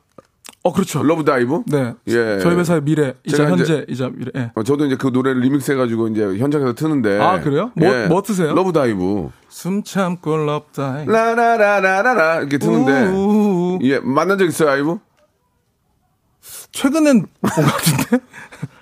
어, 0.69 0.73
그렇죠. 0.73 1.03
Love 1.03 1.31
Dive? 1.31 1.63
네. 1.67 1.95
예. 2.09 2.39
저희 2.41 2.55
회사의 2.57 2.83
미래, 2.83 3.15
이자 3.25 3.37
이제- 3.37 3.45
현재, 3.47 3.87
이자 3.89 4.11
미래. 4.15 4.31
예. 4.37 4.51
어, 4.55 4.63
저도 4.63 4.85
이제 4.85 4.97
그 4.97 5.07
노래를 5.09 5.41
리믹스 5.41 5.73
해가지고 5.73 6.09
이제 6.09 6.37
현장에서 6.39 6.75
트는데. 6.75 7.19
아, 7.21 7.41
그래요? 7.41 7.71
뭐- 7.75 7.91
뭐 8.09 8.23
트세요? 8.23 8.55
Love 8.55 8.79
Dive. 8.79 9.31
숨 9.49 9.83
참고 9.83 10.37
love 10.37 10.67
dive. 10.67 11.05
라라라라라라 11.07 12.41
이렇게 12.41 12.59
트는데. 12.59 13.07
우우우. 13.07 13.79
예, 13.83 13.99
만난 14.01 14.37
적 14.39 14.45
있어요, 14.45 14.69
아이브? 14.71 14.99
최근엔 16.83 17.27
본 17.41 17.51
것 17.51 17.63
같은데? 17.73 18.25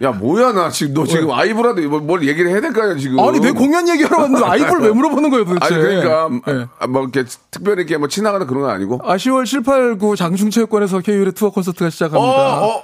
야, 0.02 0.10
뭐야, 0.12 0.52
나 0.52 0.68
지금, 0.70 0.92
너 0.94 1.06
지금 1.06 1.30
아이브라도 1.30 1.88
뭐- 1.88 2.00
뭘 2.00 2.26
얘기를 2.28 2.50
해야 2.50 2.60
될까요, 2.60 2.96
지금? 2.98 3.18
아니, 3.20 3.40
내 3.40 3.50
공연 3.52 3.88
얘기하러 3.88 4.22
왔는데 4.22 4.44
아이돌 4.46 4.80
왜 4.82 4.90
물어보는 4.90 5.30
거예요, 5.30 5.44
도대체? 5.46 5.74
아니, 5.74 5.82
그러니까, 5.82 6.30
예. 6.52 6.66
아, 6.78 6.86
뭐, 6.86 7.02
이렇게 7.02 7.24
특별히 7.50 7.78
이렇게 7.80 7.96
뭐 7.96 8.08
친하거나 8.08 8.44
그런 8.46 8.62
건 8.62 8.70
아니고. 8.70 9.00
아, 9.02 9.16
10월 9.16 9.46
7, 9.46 9.62
8, 9.62 9.96
9 9.98 10.14
장충체육관에서 10.16 11.00
K율의 11.00 11.32
투어 11.32 11.50
콘서트가 11.50 11.86
어, 11.86 11.90
시작합니다. 11.90 12.64
어, 12.66 12.82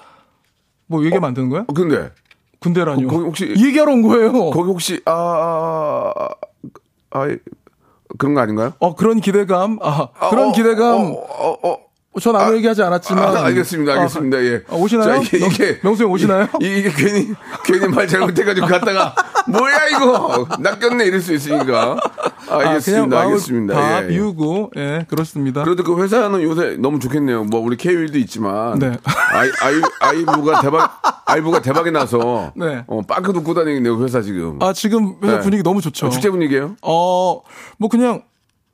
뭐 0.86 1.04
얘기하면 1.04 1.28
안 1.28 1.34
되는 1.34 1.50
거야? 1.50 1.64
어, 1.66 1.72
근데, 1.74 2.10
군대라뇨. 2.60 3.08
거기 3.08 3.24
혹시- 3.24 3.52
이 3.56 3.66
얘기하러 3.66 3.92
온 3.92 4.02
거예요. 4.02 4.32
거기 4.50 4.68
혹시, 4.70 5.00
아, 5.04 5.12
아, 5.12 6.12
아, 6.16 6.28
아, 7.20 7.36
그런 8.18 8.34
거 8.34 8.40
아닌가요? 8.40 8.72
어, 8.78 8.94
그런 8.94 9.20
기대감. 9.20 9.78
아, 9.82 10.08
그런 10.30 10.48
어, 10.48 10.52
기대감. 10.52 10.94
어, 11.00 11.10
어, 11.12 11.68
어. 11.68 11.78
전 12.20 12.36
아무 12.36 12.54
얘기하지 12.56 12.82
않았지만. 12.82 13.36
아, 13.36 13.44
알겠습니다, 13.46 13.94
알겠습니다. 13.94 14.36
아, 14.36 14.42
예. 14.42 14.62
아, 14.68 14.74
오시나요? 14.74 15.22
자, 15.22 15.36
이게, 15.36 15.80
명수 15.82 16.04
형 16.04 16.10
오시나요? 16.12 16.46
이, 16.60 16.82
게 16.82 16.90
괜히 16.94 17.28
괜히 17.64 17.88
말 17.88 18.06
잘못해가지고 18.06 18.66
갔다가 18.66 19.14
뭐야 19.48 19.88
이거 19.88 20.46
낚였네 20.58 21.06
이럴 21.06 21.20
수 21.20 21.32
있으니까. 21.32 21.96
아, 22.50 22.58
알겠습니다, 22.58 23.18
알겠습니다. 23.18 23.74
다 23.74 24.02
예, 24.02 24.04
예. 24.04 24.08
비우고, 24.08 24.72
예, 24.76 25.06
그렇습니다. 25.08 25.64
그래도 25.64 25.84
그 25.84 26.02
회사는 26.02 26.42
요새 26.42 26.76
너무 26.78 26.98
좋겠네요. 26.98 27.44
뭐 27.44 27.60
우리 27.60 27.76
K1도 27.76 28.16
있지만 28.16 28.78
네. 28.78 28.92
아이 29.32 29.50
아이 29.62 29.80
아이브가 30.00 30.60
대박 30.60 31.00
아이브가 31.24 31.62
대박이 31.62 31.92
나서 31.92 32.52
네. 32.54 32.84
어 32.88 33.00
빵크 33.02 33.32
듣고 33.32 33.54
다니겠네요 33.54 33.96
그 33.96 34.04
회사 34.04 34.20
지금. 34.20 34.58
아, 34.60 34.74
지금 34.74 35.16
회사 35.22 35.36
네. 35.36 35.40
분위기 35.40 35.62
너무 35.62 35.80
좋죠. 35.80 36.08
어, 36.08 36.10
축제 36.10 36.28
분위기예요? 36.28 36.76
어, 36.82 37.40
뭐 37.78 37.88
그냥, 37.88 38.22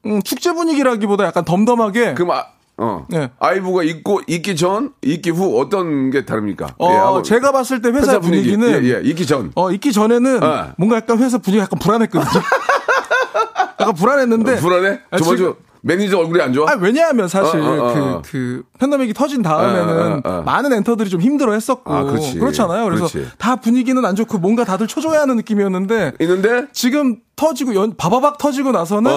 음, 0.07 0.21
축제 0.23 0.53
분위기라기보다 0.53 1.25
약간 1.25 1.45
덤덤하게. 1.45 2.15
그럼 2.15 2.33
아, 2.33 2.47
어 2.79 3.05
네. 3.09 3.31
아이브가 3.41 3.83
있고 3.83 4.21
있기 4.27 4.55
전 4.57 4.93
있기 5.03 5.31
후 5.31 5.61
어떤 5.61 6.11
게 6.11 6.25
다릅니까? 6.25 6.75
어, 6.79 6.91
예, 6.91 6.97
한번 6.97 7.23
제가 7.25 7.51
봤을 7.51 7.83
때 7.83 7.91
회사, 7.91 8.21
분위기. 8.21 8.53
분위기 8.53 8.57
는. 8.57 8.85
예, 8.85 8.95
예, 8.95 9.01
있기 9.03 9.27
전. 9.27 9.51
어, 9.57 9.73
있기 9.73 9.93
전에는 9.93 10.43
어. 10.43 10.69
뭔가 10.79 10.97
약간 10.97 11.19
회사 11.19 11.39
분위기가 11.39 11.65
약간 11.65 11.79
불안했거든요. 11.81 12.43
약간 13.81 13.95
불안했는데. 13.95 14.57
불안해? 14.57 15.01
아, 15.11 15.19
저번 15.19 15.57
매니저 15.81 16.19
얼굴이 16.19 16.41
안 16.41 16.53
좋아? 16.53 16.71
아, 16.71 16.77
왜냐하면 16.81 17.29
사실 17.29 17.61
어, 17.61 17.65
어, 17.65 17.89
어, 17.91 17.95
그, 17.95 18.01
어. 18.01 18.23
그, 18.25 18.63
팬데믹이 18.79 19.13
터진 19.15 19.43
다음에는 19.43 20.23
어, 20.25 20.29
어, 20.29 20.39
어. 20.39 20.43
많은 20.43 20.73
엔터들이 20.73 21.09
좀 21.09 21.21
힘들어 21.21 21.53
했었고. 21.53 21.93
아, 21.93 22.05
그렇지. 22.05 22.39
그렇잖아요. 22.39 22.85
그래서 22.85 23.07
그렇지. 23.09 23.31
다 23.39 23.57
분위기는 23.57 24.05
안 24.05 24.15
좋고 24.15 24.39
뭔가 24.39 24.65
다들 24.65 24.87
초조해 24.87 25.17
하는 25.17 25.37
느낌이었는데. 25.37 26.13
있는데 26.21 26.67
지금 26.73 27.17
터지고, 27.37 27.75
연, 27.75 27.97
바바박 27.97 28.39
터지고 28.39 28.73
나서는. 28.73 29.11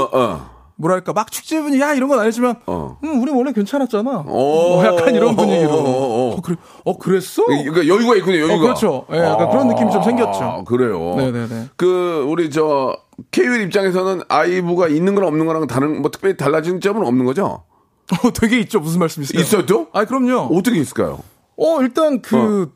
어 0.82 0.86
어. 0.86 0.92
뭐랄까, 0.92 1.14
막 1.14 1.32
축제 1.32 1.62
분위기, 1.62 1.82
야, 1.82 1.94
이런 1.94 2.10
건 2.10 2.20
아니지만. 2.20 2.56
어. 2.66 2.98
음, 3.04 3.22
우리 3.22 3.32
원래 3.32 3.54
괜찮았잖아. 3.54 4.26
오. 4.28 4.76
뭐 4.76 4.86
약간 4.86 5.14
이런 5.14 5.36
분위기로. 5.36 5.72
어, 5.72 5.76
어, 5.76 6.32
어. 6.32 6.36
어, 6.36 6.42
그래, 6.42 6.58
어, 6.84 6.98
그랬어? 6.98 7.46
그러니까 7.46 7.88
여유가 7.88 8.16
있군요, 8.16 8.38
여유가. 8.38 8.56
어, 8.56 8.60
그렇죠. 8.60 9.06
예, 9.14 9.18
약간 9.20 9.50
그런 9.50 9.68
느낌이 9.68 9.92
좀 9.92 10.04
생겼죠. 10.04 10.44
아, 10.44 10.64
그래요. 10.64 11.16
네네네. 11.16 11.70
그, 11.76 12.26
우리 12.28 12.50
저, 12.50 12.98
KUL 13.32 13.62
입장에서는 13.62 14.24
아이브가 14.28 14.88
있는 14.88 15.16
거랑 15.16 15.28
없는 15.30 15.46
거랑 15.46 15.68
다른, 15.68 16.02
뭐 16.02 16.10
특별히 16.10 16.36
달라진 16.36 16.82
점은 16.82 17.06
없는 17.06 17.26
거죠? 17.26 17.64
어, 18.24 18.32
되게 18.34 18.60
있죠. 18.60 18.80
무슨 18.80 19.00
말씀이세요? 19.00 19.40
있어요, 19.40 19.66
또? 19.66 19.88
아, 19.94 20.06
그럼요. 20.06 20.56
어떻게 20.56 20.80
있을까요? 20.80 21.20
어, 21.58 21.82
일단 21.82 22.22
그 22.22 22.72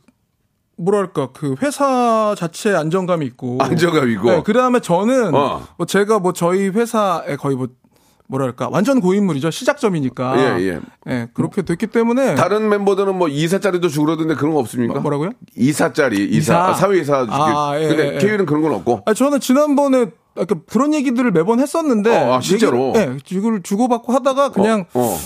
뭐랄까 0.77 1.29
그 1.33 1.55
회사 1.61 2.35
자체 2.37 2.73
안정감이 2.73 3.25
있고 3.27 3.57
안정감 3.61 4.09
있고. 4.11 4.29
네, 4.29 4.43
그다음에 4.43 4.79
저는 4.79 5.33
어. 5.33 5.61
뭐 5.77 5.85
제가 5.85 6.19
뭐 6.19 6.33
저희 6.33 6.67
회사에 6.67 7.35
거의 7.37 7.55
뭐 7.55 7.67
뭐랄까 8.27 8.69
완전 8.71 9.01
고인물이죠 9.01 9.51
시작점이니까 9.51 10.37
예, 10.59 10.63
예. 10.67 10.79
예, 11.07 11.27
그렇게 11.33 11.61
됐기 11.61 11.87
때문에 11.87 12.35
다른 12.35 12.69
멤버들은 12.69 13.15
뭐 13.15 13.27
이사짜리도 13.27 13.87
주고 13.89 14.05
그러던데 14.07 14.35
그런 14.35 14.53
거 14.53 14.59
없습니까? 14.59 14.93
뭐- 14.93 15.01
뭐라고요? 15.03 15.29
이사짜리, 15.55 16.25
이사, 16.25 16.37
이사. 16.37 16.59
아, 16.69 16.73
사회 16.73 16.99
이사. 16.99 17.25
아, 17.29 17.73
예, 17.79 17.87
근데 17.87 18.15
예. 18.15 18.17
KUL은 18.19 18.45
그런 18.45 18.61
건 18.63 18.73
없고. 18.73 19.01
아, 19.05 19.13
저는 19.13 19.39
지난번에 19.39 20.07
약간 20.37 20.61
그런 20.69 20.93
얘기들을 20.93 21.31
매번 21.31 21.59
했었는데 21.59 22.15
어, 22.17 22.33
아, 22.35 22.39
진짜로? 22.39 22.93
예, 22.95 23.15
이걸 23.31 23.61
주고받고 23.61 24.11
하다가 24.11 24.49
그냥 24.49 24.85
어. 24.93 24.99
뭐 24.99 25.17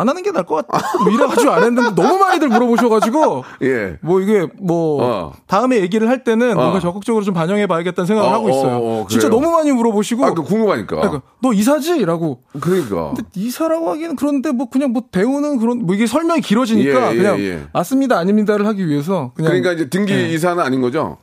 안 0.00 0.08
하는 0.08 0.22
게 0.22 0.32
나을 0.32 0.46
것 0.46 0.66
같아. 0.66 0.82
뭐 1.04 1.12
이래가지고 1.12 1.50
안 1.50 1.62
했는데 1.62 1.94
너무 1.94 2.16
많이들 2.18 2.48
물어보셔가지고 2.48 3.44
예. 3.62 3.98
뭐 4.00 4.22
이게 4.22 4.48
뭐 4.58 5.04
어. 5.04 5.32
다음에 5.46 5.76
얘기를 5.80 6.08
할 6.08 6.24
때는 6.24 6.54
뭔가 6.54 6.80
적극적으로 6.80 7.22
좀 7.22 7.34
반영해 7.34 7.66
봐야겠다는 7.66 8.06
생각을 8.06 8.30
어, 8.30 8.32
하고 8.32 8.48
있어요. 8.48 8.76
어, 8.76 9.02
어, 9.02 9.06
진짜? 9.10 9.28
너무 9.28 9.50
많이 9.50 9.70
물어보시고 9.72 10.24
아, 10.24 10.32
그 10.32 10.42
궁금하니까. 10.42 10.96
그러니까 10.96 11.22
너 11.42 11.52
이사지?라고. 11.52 12.40
그러니까. 12.58 13.08
근데 13.14 13.22
이사라고 13.34 13.90
하기는 13.90 14.16
그런데 14.16 14.52
뭐 14.52 14.70
그냥 14.70 14.92
뭐 14.92 15.02
대우는 15.12 15.58
그런 15.58 15.84
뭐 15.84 15.94
이게 15.94 16.06
설명이 16.06 16.40
길어지니까 16.40 17.08
예, 17.08 17.12
예, 17.12 17.16
그냥 17.18 17.38
예. 17.40 17.62
맞습니다 17.74 18.16
아닙니다를 18.18 18.66
하기 18.68 18.88
위해서 18.88 19.32
그냥 19.34 19.50
그러니까 19.50 19.72
이제 19.72 19.90
등기 19.90 20.14
예. 20.14 20.30
이사는 20.30 20.62
아닌 20.62 20.80
거죠? 20.80 21.18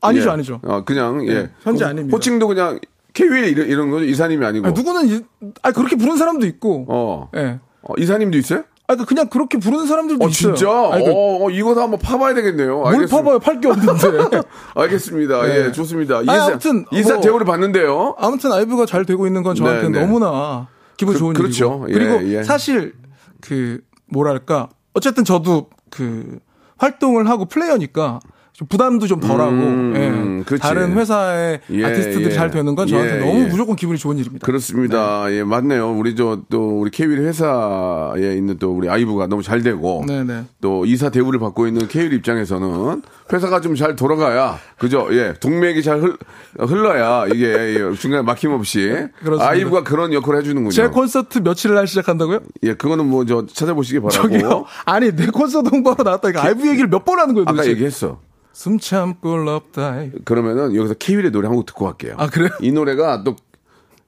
아니죠, 0.00 0.28
예. 0.28 0.32
아니죠. 0.32 0.58
어, 0.64 0.84
그냥, 0.86 1.28
예. 1.28 1.34
네, 1.34 1.50
현재 1.62 1.84
호- 1.84 1.90
아닙니다. 1.90 2.16
호칭도 2.16 2.48
그냥 2.48 2.80
KUL 3.12 3.44
이런, 3.44 3.68
이런 3.68 3.90
거죠? 3.90 4.06
이사님이 4.06 4.46
아니고. 4.46 4.66
아니, 4.68 4.74
누구는 4.74 5.06
이, 5.06 5.20
아 5.62 5.70
그렇게 5.72 5.96
부르는 5.96 6.16
사람도 6.16 6.46
있고. 6.46 6.86
어. 6.88 7.28
예. 7.36 7.60
어, 7.82 7.94
이사님도 7.98 8.38
있어요? 8.38 8.64
아 8.88 8.96
그 8.96 9.04
그냥 9.04 9.28
그렇게 9.28 9.58
부르는 9.58 9.86
사람들도 9.86 10.24
어, 10.24 10.28
있어요. 10.28 10.54
진짜? 10.54 10.68
아니, 10.92 11.04
그 11.04 11.10
어, 11.12 11.44
어, 11.46 11.50
이거 11.50 11.70
한번 11.80 11.98
파봐야 12.00 12.34
되겠네요. 12.34 12.78
뭘 12.80 12.94
알겠습니다. 12.94 13.16
파봐요? 13.16 13.38
팔 13.38 13.60
게 13.60 13.68
없는데. 13.68 14.40
알겠습니다. 14.74 15.42
네. 15.46 15.66
예, 15.66 15.72
좋습니다. 15.72 16.16
아니, 16.18 16.24
이사, 16.24 16.44
아무튼 16.46 16.84
이사 16.92 17.14
뭐- 17.14 17.22
대우를 17.22 17.46
받는데요. 17.46 18.16
아무튼 18.18 18.52
아이브가 18.52 18.86
잘 18.86 19.04
되고 19.06 19.26
있는 19.26 19.42
건 19.42 19.54
저한테 19.54 19.88
네, 19.88 19.88
네. 19.88 20.00
너무나 20.00 20.68
기분 20.96 21.14
그- 21.14 21.18
좋은 21.20 21.32
그렇죠. 21.34 21.86
일이고 21.88 21.90
예, 21.90 21.92
그리고 22.18 22.28
예. 22.38 22.42
사실 22.42 22.94
그 23.40 23.80
뭐랄까 24.08 24.68
어쨌든 24.94 25.24
저도 25.24 25.70
그 25.90 26.38
활동을 26.78 27.28
하고 27.30 27.46
플레이어니까 27.46 28.18
좀 28.20 28.30
부담도 28.68 29.06
좀 29.06 29.20
덜하고 29.20 29.50
음, 29.52 30.40
예. 30.40 30.44
그치. 30.44 30.60
다른 30.62 30.92
회사의 30.94 31.60
예, 31.70 31.84
아티스트들이 31.84 32.24
예. 32.26 32.30
잘 32.30 32.50
되는 32.50 32.74
건 32.74 32.86
저한테 32.86 33.16
예, 33.16 33.18
너무 33.20 33.40
예. 33.40 33.46
무조건 33.46 33.76
기분이 33.76 33.98
좋은 33.98 34.18
일입니다. 34.18 34.44
그렇습니다. 34.46 35.26
네. 35.28 35.38
예, 35.38 35.44
맞네요. 35.44 35.92
우리 35.92 36.14
저 36.16 36.40
또 36.50 36.80
우리 36.80 36.90
케이윌 36.90 37.18
회사에 37.20 38.34
있는 38.36 38.58
또 38.58 38.72
우리 38.72 38.88
아이브가 38.88 39.26
너무 39.26 39.42
잘 39.42 39.62
되고 39.62 40.04
네 40.06 40.24
네. 40.24 40.44
또 40.60 40.84
이사 40.86 41.08
대우를 41.10 41.38
받고 41.38 41.66
있는 41.66 41.86
케이윌 41.88 42.12
입장에서는 42.14 43.02
회사가 43.32 43.60
좀 43.60 43.74
잘 43.74 43.96
돌아가야 43.96 44.58
그죠? 44.78 45.08
예, 45.12 45.34
동맥이 45.40 45.82
잘 45.82 46.00
흘, 46.02 46.16
흘러야 46.58 47.26
이게 47.28 47.46
예, 47.46 47.94
중간에 47.96 48.22
막힘없이 48.22 48.88
그렇습니다. 49.22 49.48
아이브가 49.48 49.82
그런 49.82 50.12
역할을 50.12 50.40
해주는군요. 50.40 50.70
제 50.70 50.88
콘서트 50.88 51.38
며칠 51.42 51.74
날 51.74 51.86
시작한다고요? 51.86 52.40
예, 52.64 52.74
그거는 52.74 53.06
뭐 53.06 53.24
저 53.24 53.46
찾아보시기 53.46 54.00
바라고. 54.00 54.10
저기요. 54.28 54.64
아니 54.84 55.12
내 55.14 55.26
콘서트 55.26 55.68
홍보하러 55.70 56.02
나왔다 56.04 56.28
니까 56.28 56.44
아이브 56.44 56.68
얘기를 56.68 56.88
몇 56.88 57.04
번 57.04 57.18
하는 57.18 57.34
거예요. 57.34 57.44
아까 57.46 57.52
도대체. 57.56 57.70
얘기했어. 57.70 58.20
숨 58.52 58.78
참고 58.78 59.36
럽다. 59.36 60.04
그러면은 60.24 60.74
여기서 60.74 60.94
케이윌의 60.94 61.30
노래 61.30 61.48
한 61.48 61.56
곡 61.56 61.66
듣고 61.66 61.84
갈게요. 61.86 62.14
아, 62.18 62.26
그래요? 62.28 62.50
이 62.60 62.70
노래가 62.72 63.24
또, 63.24 63.36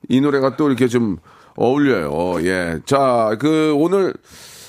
이 0.09 0.21
노래가 0.21 0.57
또 0.57 0.69
이렇게 0.69 0.87
좀 0.89 1.17
어울려요. 1.57 2.43
예. 2.47 2.81
자, 2.85 3.37
그, 3.41 3.75
오늘, 3.77 4.15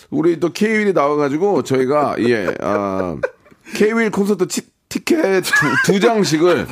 우리 0.09 0.39
또 0.39 0.51
케이윌이 0.53 0.93
나와가지고 0.93 1.63
저희가, 1.63 2.15
예, 2.19 2.53
아, 2.61 3.17
케이윌 3.75 4.11
콘서트 4.11 4.47
치, 4.47 4.61
티켓 4.87 5.41
두, 5.41 5.51
두 5.93 5.99
장씩을 5.99 6.67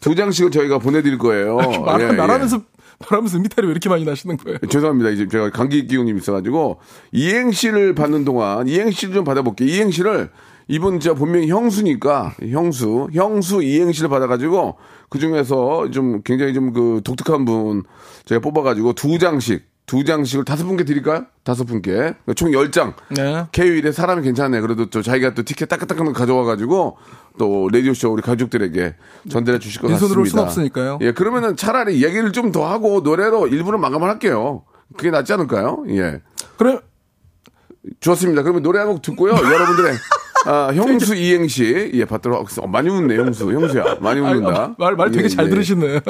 두 0.00 0.14
장씩을 0.14 0.50
저희가 0.50 0.78
보내드릴 0.78 1.18
거예요. 1.18 1.56
말, 1.84 2.00
예, 2.00 2.08
예. 2.08 2.12
말하면서 2.12 2.62
말하면서 3.00 3.38
음이탈이 3.38 3.66
왜 3.66 3.70
이렇게 3.70 3.88
많이 3.88 4.04
나시는 4.04 4.36
거예요? 4.38 4.58
죄송합니다. 4.68 5.10
이제 5.10 5.28
제가 5.28 5.50
감기 5.50 5.86
기운이 5.86 6.12
있어가지고 6.18 6.78
이행시를 7.12 7.94
받는 7.94 8.24
동안 8.24 8.66
이행시를 8.68 9.14
좀 9.14 9.24
받아볼게요. 9.24 9.68
이행시를 9.68 10.30
이분 10.66 11.00
진짜 11.00 11.14
본명이 11.14 11.48
형수니까 11.48 12.34
형수 12.50 13.08
형수 13.12 13.62
이행시를 13.62 14.08
받아가지고 14.10 14.76
그 15.08 15.18
중에서 15.18 15.90
좀 15.90 16.22
굉장히 16.24 16.52
좀 16.54 16.72
그 16.72 17.00
독특한 17.04 17.44
분 17.44 17.84
제가 18.26 18.40
뽑아가지고 18.40 18.92
두 18.92 19.18
장씩 19.18 19.64
두 19.88 20.04
장씩을 20.04 20.44
다섯 20.44 20.64
분께 20.66 20.84
드릴까요? 20.84 21.24
다섯 21.42 21.64
분께 21.64 22.14
총 22.36 22.52
열 22.52 22.70
장. 22.70 22.94
네. 23.08 23.46
K-윌에 23.50 23.90
사람이 23.90 24.22
괜찮네. 24.22 24.60
그래도 24.60 24.86
또 24.90 25.02
자기가 25.02 25.34
또 25.34 25.42
티켓 25.42 25.66
따끈따끈 25.66 26.04
거 26.04 26.12
가져와가지고 26.12 26.96
또 27.38 27.68
라디오쇼 27.72 28.12
우리 28.12 28.22
가족들에게 28.22 28.94
전달해 29.30 29.58
주실 29.58 29.80
것 29.80 29.88
빈손으로 29.88 30.20
같습니다. 30.20 30.20
올순 30.20 30.38
없으니까요. 30.40 30.98
예, 31.00 31.12
그러면은 31.12 31.56
차라리 31.56 32.04
얘기를 32.04 32.30
좀 32.32 32.52
더 32.52 32.68
하고 32.68 33.00
노래로 33.00 33.48
일부러 33.48 33.78
마감을 33.78 34.08
할게요. 34.08 34.62
그게 34.96 35.10
낫지 35.10 35.32
않을까요? 35.32 35.84
예. 35.88 36.20
그래 36.58 36.78
좋습니다. 38.00 38.42
그러면 38.42 38.62
노래 38.62 38.78
한 38.80 38.88
곡 38.88 39.02
듣고요. 39.02 39.32
여러분들의 39.40 39.92
아, 40.46 40.70
형수 40.74 41.14
이행시 41.14 41.90
예 41.94 42.04
받도록 42.04 42.38
하겠습니다. 42.40 42.64
어, 42.66 42.70
많이 42.70 42.88
웃네 42.90 43.16
형수 43.16 43.50
형수야 43.52 43.96
많이 44.00 44.20
웃는다. 44.20 44.62
아, 44.62 44.74
말, 44.78 44.96
말 44.96 45.10
되게 45.10 45.24
예, 45.24 45.28
잘 45.28 45.46
예. 45.46 45.50
들으시네요. 45.50 46.00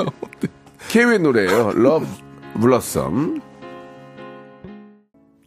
케이의 0.88 1.20
노래예요. 1.20 1.72
Love 1.76 2.08
Blossom. 2.60 3.40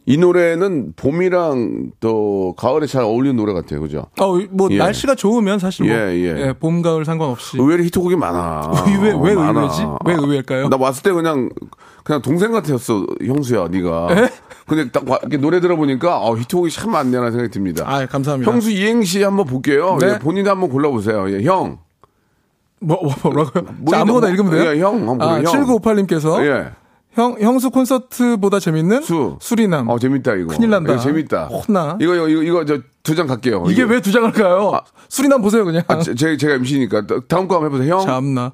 이 0.04 0.16
노래는 0.16 0.94
봄이랑 0.96 1.92
또 2.00 2.54
가을에 2.58 2.86
잘 2.86 3.02
어울리는 3.04 3.36
노래 3.36 3.52
같아요. 3.52 3.80
그죠? 3.80 4.06
어, 4.20 4.36
뭐 4.50 4.68
예. 4.72 4.76
날씨가 4.78 5.14
좋으면 5.14 5.60
사실 5.60 5.86
뭐 5.86 5.94
예, 5.94 6.12
예. 6.48 6.52
봄 6.58 6.82
가을 6.82 7.04
상관없이 7.04 7.56
의외로 7.58 7.84
히트곡이 7.84 8.16
많아. 8.16 8.72
의외- 8.88 9.14
왜 9.22 9.34
많아. 9.36 9.60
의외지? 9.60 9.82
왜 10.04 10.14
의외일까요? 10.14 10.68
나 10.68 10.76
왔을 10.76 11.02
때 11.04 11.12
그냥 11.12 11.50
그냥 12.02 12.20
동생 12.20 12.50
같았어, 12.50 13.06
형수야, 13.24 13.68
네가. 13.68 14.08
에? 14.10 14.28
근데 14.66 14.90
딱 14.90 15.08
와- 15.08 15.18
이렇게 15.22 15.36
노래 15.36 15.60
들어보니까 15.60 16.18
어, 16.20 16.36
히트곡이 16.36 16.70
참 16.72 16.90
많네라는 16.90 17.30
생각이 17.30 17.52
듭니다. 17.52 17.84
아 17.86 18.04
감사합니다. 18.06 18.50
형수 18.50 18.70
이행시 18.72 19.22
한번 19.22 19.46
볼게요. 19.46 19.98
네. 20.00 20.14
예, 20.14 20.18
본인이 20.18 20.48
한번 20.48 20.68
골라보세요. 20.70 21.30
예, 21.30 21.44
형. 21.44 21.78
뭐, 22.80 22.98
뭐 23.00 23.14
뭐라고요? 23.22 23.64
뭐 23.78 23.92
자, 23.94 24.00
아무거나 24.00 24.26
뭐- 24.26 24.30
읽으면 24.30 24.50
돼요? 24.50 24.74
예, 24.74 24.80
형, 24.80 25.08
한번 25.08 25.22
아, 25.22 25.34
형. 25.36 25.44
7958님께서 25.44 26.44
예. 26.44 26.72
형 27.14 27.36
형수 27.40 27.70
콘서트보다 27.70 28.58
재밌는 28.58 29.02
수. 29.02 29.36
수리남. 29.40 29.88
어, 29.88 29.98
재밌다, 29.98 30.34
이거. 30.34 30.54
큰일 30.54 30.70
난다. 30.70 30.94
이거 30.94 31.02
재밌다. 31.02 31.46
혼나. 31.46 31.98
이거, 32.00 32.14
이거, 32.14 32.28
이거, 32.28 32.42
이거 32.42 32.64
저두 32.64 33.14
장 33.14 33.26
갈게요. 33.26 33.64
이게. 33.68 33.82
왜 33.82 34.00
두 34.00 34.10
장을까요? 34.12 34.80
수리남 35.08 35.42
보세요 35.42 35.64
그냥. 35.64 35.82
아, 35.88 35.98
제, 36.00 36.14
제- 36.14 36.36
제가 36.36 36.54
MC니까. 36.54 37.02
다음 37.28 37.48
거 37.48 37.56
한번 37.56 37.66
해보세요. 37.72 37.96
형. 37.98 38.06
참나. 38.06 38.52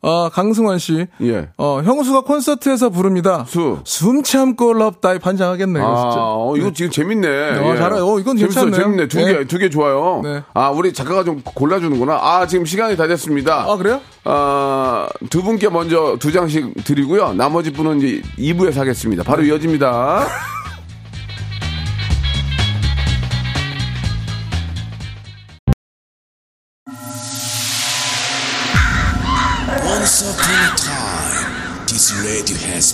어, 0.00 0.28
강승환 0.28 0.78
씨. 0.78 1.06
예. 1.22 1.48
어, 1.58 1.80
형수가 1.84 2.20
콘서트에서 2.20 2.88
부릅니다. 2.90 3.44
수. 3.48 3.80
숨 3.84 4.22
참고 4.22 4.72
럽 4.72 5.00
다이 5.00 5.18
반장하겠네, 5.18 5.78
이거 5.80 5.86
진짜. 5.88 6.20
아, 6.20 6.34
어, 6.36 6.56
이거 6.56 6.72
지금 6.72 6.90
재밌네. 6.90 7.26
어, 7.58 7.76
잘해요. 7.76 8.06
어, 8.06 8.18
이건 8.20 8.36
재밌어요. 8.36 8.66
괜찮네요. 8.66 8.82
재밌네. 8.84 9.08
두 9.08 9.18
네. 9.18 9.32
개, 9.38 9.44
두 9.46 9.58
개 9.58 9.68
좋아요. 9.70 10.20
네. 10.22 10.42
아, 10.54 10.70
우리 10.70 10.92
작가가 10.92 11.24
좀 11.24 11.40
골라주는구나. 11.44 12.14
아, 12.14 12.46
지금 12.46 12.64
시간이 12.64 12.96
다 12.96 13.06
됐습니다. 13.08 13.64
아, 13.68 13.76
그래요? 13.76 14.00
아, 14.24 15.08
두 15.30 15.42
분께 15.42 15.68
먼저 15.68 16.16
두 16.20 16.30
장씩 16.30 16.84
드리고요. 16.84 17.32
나머지 17.34 17.72
분은 17.72 17.98
이제 18.00 18.22
2부에서 18.38 18.76
하겠습니다. 18.78 19.24
바로 19.24 19.42
네. 19.42 19.48
이어집니다. 19.48 20.26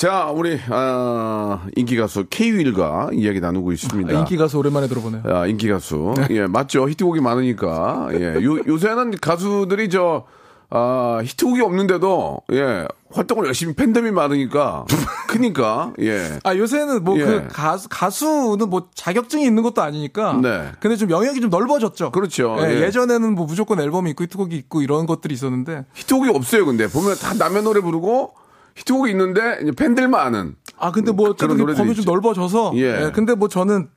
자, 0.00 0.32
우리, 0.34 0.58
아, 0.70 1.66
인기 1.76 1.94
가수 1.98 2.24
K-윌과 2.30 3.10
이야기 3.12 3.38
나누고 3.38 3.70
있습니다. 3.72 4.16
아, 4.16 4.20
인기 4.20 4.38
가수 4.38 4.56
오랜만에 4.56 4.88
들어보네요. 4.88 5.22
아, 5.26 5.46
인기 5.46 5.68
가수. 5.68 6.14
예, 6.30 6.46
맞죠. 6.46 6.88
히트곡이 6.88 7.20
많으니까. 7.20 8.08
예, 8.12 8.42
요, 8.42 8.60
요새는 8.66 9.18
가수들이 9.20 9.90
저, 9.90 10.24
아, 10.70 11.20
히트곡이 11.22 11.60
없는데도, 11.60 12.40
예, 12.52 12.88
활동을 13.12 13.44
열심히 13.44 13.74
팬덤이 13.74 14.10
많으니까, 14.10 14.86
크니까, 15.28 15.92
예. 16.00 16.38
아, 16.44 16.56
요새는 16.56 17.04
뭐 17.04 17.18
예. 17.20 17.24
그 17.26 17.48
가수, 17.48 17.86
가수는 17.90 18.70
뭐 18.70 18.88
자격증이 18.94 19.44
있는 19.44 19.62
것도 19.62 19.82
아니니까. 19.82 20.40
네. 20.40 20.70
근데 20.80 20.96
좀 20.96 21.10
영역이 21.10 21.42
좀 21.42 21.50
넓어졌죠. 21.50 22.12
그렇죠. 22.12 22.56
예, 22.60 22.70
예. 22.70 22.84
예 22.86 22.90
전에는 22.90 23.34
뭐 23.34 23.44
무조건 23.44 23.78
앨범이 23.78 24.08
있고 24.12 24.24
히트곡이 24.24 24.56
있고 24.56 24.80
이런 24.80 25.04
것들이 25.04 25.34
있었는데. 25.34 25.84
히트곡이 25.92 26.30
없어요, 26.30 26.64
근데. 26.64 26.88
보면 26.88 27.16
다 27.16 27.34
남의 27.34 27.64
노래 27.64 27.82
부르고, 27.82 28.40
히트곡이 28.80 29.10
있는데, 29.12 29.58
이제 29.62 29.72
팬들만 29.72 30.20
아는. 30.20 30.56
아, 30.78 30.90
근데 30.90 31.12
뭐 31.12 31.32
그런 31.38 31.56
노래들이 31.56 31.76
범위 31.84 31.94
좀. 31.94 32.04
넓어져서. 32.04 32.72
예. 32.76 33.06
예. 33.06 33.10
근데 33.14 33.34
뭐 33.34 33.48
저는 33.48 33.88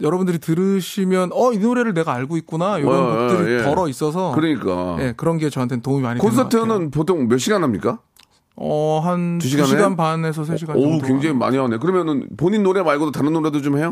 여러분들이 0.00 0.38
들으시면 0.38 1.30
어, 1.34 1.52
이 1.52 1.58
노래를 1.58 1.92
내가 1.92 2.14
알고 2.14 2.36
있구나. 2.38 2.78
이런 2.78 2.94
어, 2.94 3.28
곡들이 3.28 3.54
예. 3.58 3.62
덜어 3.62 3.88
있어서. 3.88 4.32
그러니까. 4.34 4.96
예, 5.00 5.12
그런 5.16 5.36
게 5.38 5.50
저한테는 5.50 5.82
도움이 5.82 6.02
많이. 6.02 6.20
콘서트는 6.20 6.90
보통 6.90 7.28
몇 7.28 7.38
시간 7.38 7.62
합니까? 7.62 7.98
어, 8.56 9.00
한두 9.02 9.46
2시간, 9.46 9.50
시간에? 9.50 9.68
시간 9.68 9.96
반에서 9.96 10.42
3시간 10.42 10.66
정도. 10.74 10.80
오, 10.80 10.98
굉장히 11.00 11.34
많이 11.34 11.56
하네. 11.56 11.78
그러면은 11.78 12.28
본인 12.36 12.62
노래 12.62 12.82
말고도 12.82 13.10
다른 13.12 13.32
노래도 13.32 13.60
좀 13.60 13.76
해요? 13.78 13.90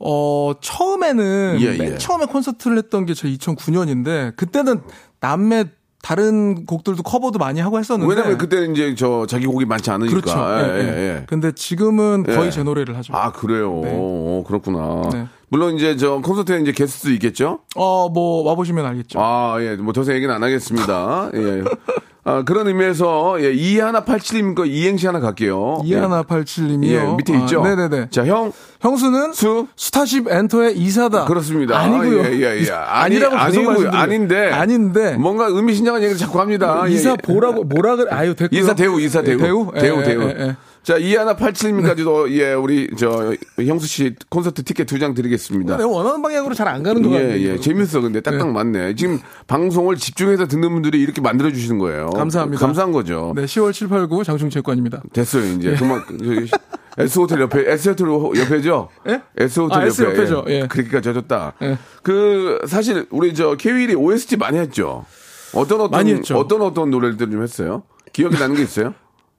어, 0.00 0.52
처음에는 0.60 1.58
예, 1.60 1.78
맨 1.78 1.92
예. 1.92 1.98
처음에 1.98 2.26
콘서트를 2.26 2.76
했던 2.78 3.06
게 3.06 3.14
제 3.14 3.28
2009년인데 3.28 4.36
그때는 4.36 4.80
남의 5.20 5.66
다른 6.04 6.66
곡들도 6.66 7.02
커버도 7.02 7.38
많이 7.38 7.60
하고 7.60 7.78
했었는데 7.78 8.14
왜냐면 8.14 8.36
그때 8.36 8.66
이제 8.66 8.94
저 8.94 9.24
자기 9.26 9.46
곡이 9.46 9.64
많지 9.64 9.90
않으니까. 9.90 10.20
그렇죠. 10.20 10.38
예, 10.38 10.78
예, 10.78 10.82
예, 10.82 10.88
예. 10.88 10.98
예. 11.20 11.24
근데 11.26 11.50
지금은 11.52 12.24
거의 12.24 12.48
예. 12.48 12.50
제 12.50 12.62
노래를 12.62 12.94
하죠. 12.98 13.14
아, 13.16 13.32
그래요. 13.32 13.80
네. 13.82 13.96
오, 13.96 14.44
그렇구나. 14.46 15.08
네. 15.10 15.26
물론 15.48 15.74
이제 15.76 15.96
저 15.96 16.18
콘서트에 16.20 16.60
이제 16.60 16.72
게스트도 16.72 17.10
있겠죠? 17.14 17.60
어, 17.74 18.10
뭐 18.10 18.42
와보시면 18.44 18.84
알겠죠. 18.84 19.18
아, 19.18 19.56
예. 19.60 19.76
뭐 19.76 19.94
더 19.94 20.02
이상 20.02 20.14
얘기는 20.14 20.32
안 20.34 20.42
하겠습니다. 20.42 21.30
예. 21.32 21.64
아, 22.26 22.42
그런 22.42 22.66
의미에서 22.66 23.36
예, 23.42 23.52
이 23.52 23.78
하나 23.78 24.02
87님 24.02 24.54
거 24.54 24.64
이행시 24.64 25.06
하나 25.06 25.20
갈게요. 25.20 25.82
이하나 25.84 26.22
87님이요. 26.22 26.84
예, 26.86 27.16
밑에 27.16 27.38
있죠? 27.40 27.62
네네네. 27.62 28.08
자, 28.10 28.24
형, 28.24 28.50
형수는 28.80 29.34
수. 29.34 29.66
스타쉽 29.76 30.26
엔터의 30.28 30.76
이사다. 30.78 31.26
그렇습니다. 31.26 31.78
아니고요. 31.78 32.24
예, 32.24 32.32
예, 32.32 32.64
예. 32.64 32.70
아니, 32.70 33.16
아니라고 33.16 33.36
계속 33.36 33.70
아니고. 33.70 33.96
아닌데. 33.96 34.50
아닌데. 34.50 35.16
뭔가 35.18 35.46
의미심장한 35.48 36.02
얘기를 36.02 36.18
자꾸 36.18 36.40
합니다. 36.40 36.84
예, 36.86 36.92
이사 36.92 37.10
예. 37.10 37.16
보라고 37.16 37.64
뭐라 37.64 37.96
그래? 37.96 38.10
아유 38.10 38.34
됐고. 38.34 38.56
이사 38.56 38.74
대우, 38.74 38.98
이사 39.00 39.20
대우. 39.22 39.38
대우? 39.38 39.70
예, 39.76 39.80
대우, 39.80 40.00
예, 40.00 40.04
대우. 40.04 40.54
예, 40.88 40.92
예. 40.92 40.94
자, 40.94 40.96
이하나 40.98 41.36
87님까지도, 41.36 42.30
예, 42.32 42.52
우리, 42.52 42.88
저, 42.96 43.34
형수 43.58 43.86
씨 43.86 44.14
콘서트 44.28 44.62
티켓 44.64 44.84
두 44.86 44.98
장 44.98 45.14
드리겠습니다. 45.14 45.76
내가 45.76 45.88
원하는 45.88 46.20
방향으로 46.22 46.54
잘 46.54 46.68
안 46.68 46.82
가는 46.82 47.02
거 47.02 47.10
예, 47.16 47.22
같아요. 47.22 47.40
예. 47.40 47.58
재밌어. 47.60 48.00
근데 48.00 48.20
딱딱 48.20 48.46
네. 48.46 48.52
맞네. 48.52 48.94
지금 48.96 49.18
방송을 49.46 49.96
집중해서 49.96 50.46
듣는 50.46 50.70
분들이 50.72 51.00
이렇게 51.00 51.20
만들어 51.20 51.50
주시는 51.50 51.78
거예요. 51.78 52.10
감사합니다. 52.10 52.60
감사한 52.64 52.92
거죠. 52.92 53.32
네, 53.36 53.44
10월 53.44 53.72
7, 53.72 53.88
8, 53.88 54.06
9 54.08 54.24
장충 54.24 54.50
체육관입니다. 54.50 55.02
됐어요, 55.12 55.44
이제. 55.52 55.74
그만, 55.78 56.02
저기, 56.08 56.50
S호텔 56.98 57.40
옆에, 57.40 57.64
S호텔 57.72 58.06
옆에죠? 58.08 58.88
예? 59.08 59.20
S호텔 59.36 59.78
아, 59.82 59.86
S 59.86 60.02
옆에. 60.02 60.12
옆에죠. 60.16 60.44
예. 60.48 60.66
그러니까 60.68 61.00
젖었다. 61.00 61.54
예. 61.62 61.78
그, 62.02 62.60
사실, 62.66 63.06
우리 63.10 63.34
저, 63.34 63.56
K-윌이 63.56 63.94
OST 63.94 64.36
많이 64.36 64.58
했죠? 64.58 65.04
어떤 65.54 65.80
어떤, 65.80 65.90
많이 65.90 66.12
했죠. 66.12 66.36
어떤 66.38 66.62
어떤 66.62 66.90
노래들 66.90 67.30
좀 67.30 67.42
했어요? 67.42 67.82
기억이 68.12 68.38
나는 68.38 68.54
게 68.56 68.62
있어요? 68.62 68.94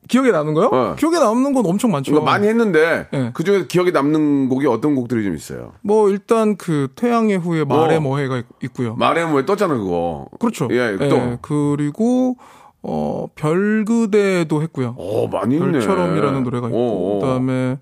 기억에 0.08 0.32
남는 0.32 0.54
거요? 0.54 0.70
어. 0.72 0.96
기억에 0.98 1.18
남는 1.20 1.54
건 1.54 1.66
엄청 1.66 1.92
많죠. 1.92 2.12
그러니까 2.12 2.32
많이 2.32 2.48
했는데, 2.48 3.08
예. 3.14 3.32
그 3.34 3.44
중에서 3.44 3.66
기억에 3.68 3.92
남는 3.92 4.50
곡이 4.50 4.68
어떤 4.68 4.96
곡들이 4.96 5.24
좀 5.24 5.36
있어요? 5.36 5.74
뭐 5.82 6.10
일단 6.10 6.56
그 6.58 6.90
태양의 6.96 7.38
후예 7.40 7.64
말해 7.64 7.98
어. 7.98 8.00
뭐해가 8.02 8.38
있- 8.38 8.46
있고요. 8.64 8.96
말해 8.96 9.26
뭐해 9.26 9.46
떴잖아, 9.46 9.74
그거. 9.76 10.28
그렇죠. 10.40 10.68
예, 10.72 10.98
또. 11.10 11.38
그리고 11.42 12.38
어 12.84 13.28
별그대도 13.36 14.62
했고요. 14.62 14.96
어, 14.98 15.28
많이 15.32 15.56
있네. 15.56 15.72
별처럼이라는 15.72 16.44
노래가 16.44 16.68
있고 16.68 16.78
어, 16.78 17.18
어. 17.18 17.20
그다음에 17.20 17.78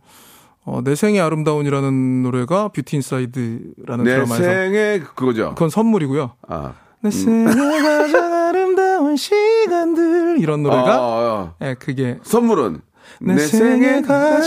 어, 0.66 0.80
내 0.82 0.96
생에 0.96 1.20
아름다운이라는 1.20 2.24
노래가 2.24 2.70
Beauty 2.70 2.96
Inside라는 2.96 4.06
내 4.06 4.12
드라마에서 4.12 4.36
생에 4.44 5.00
그거죠. 5.02 5.50
그건 5.50 5.70
선물이고요. 5.70 6.32
아. 6.48 6.74
내 7.02 7.12
생의 7.12 7.54
아름다운 9.04 9.18
시간들 9.18 10.38
이런 10.40 10.64
노래가 10.64 10.96
아, 10.96 11.54
아. 11.60 11.66
예, 11.66 11.76
그게 11.76 12.18
선물은 12.24 12.82
내, 13.20 13.38
생의 13.38 14.02
가장 14.02 14.42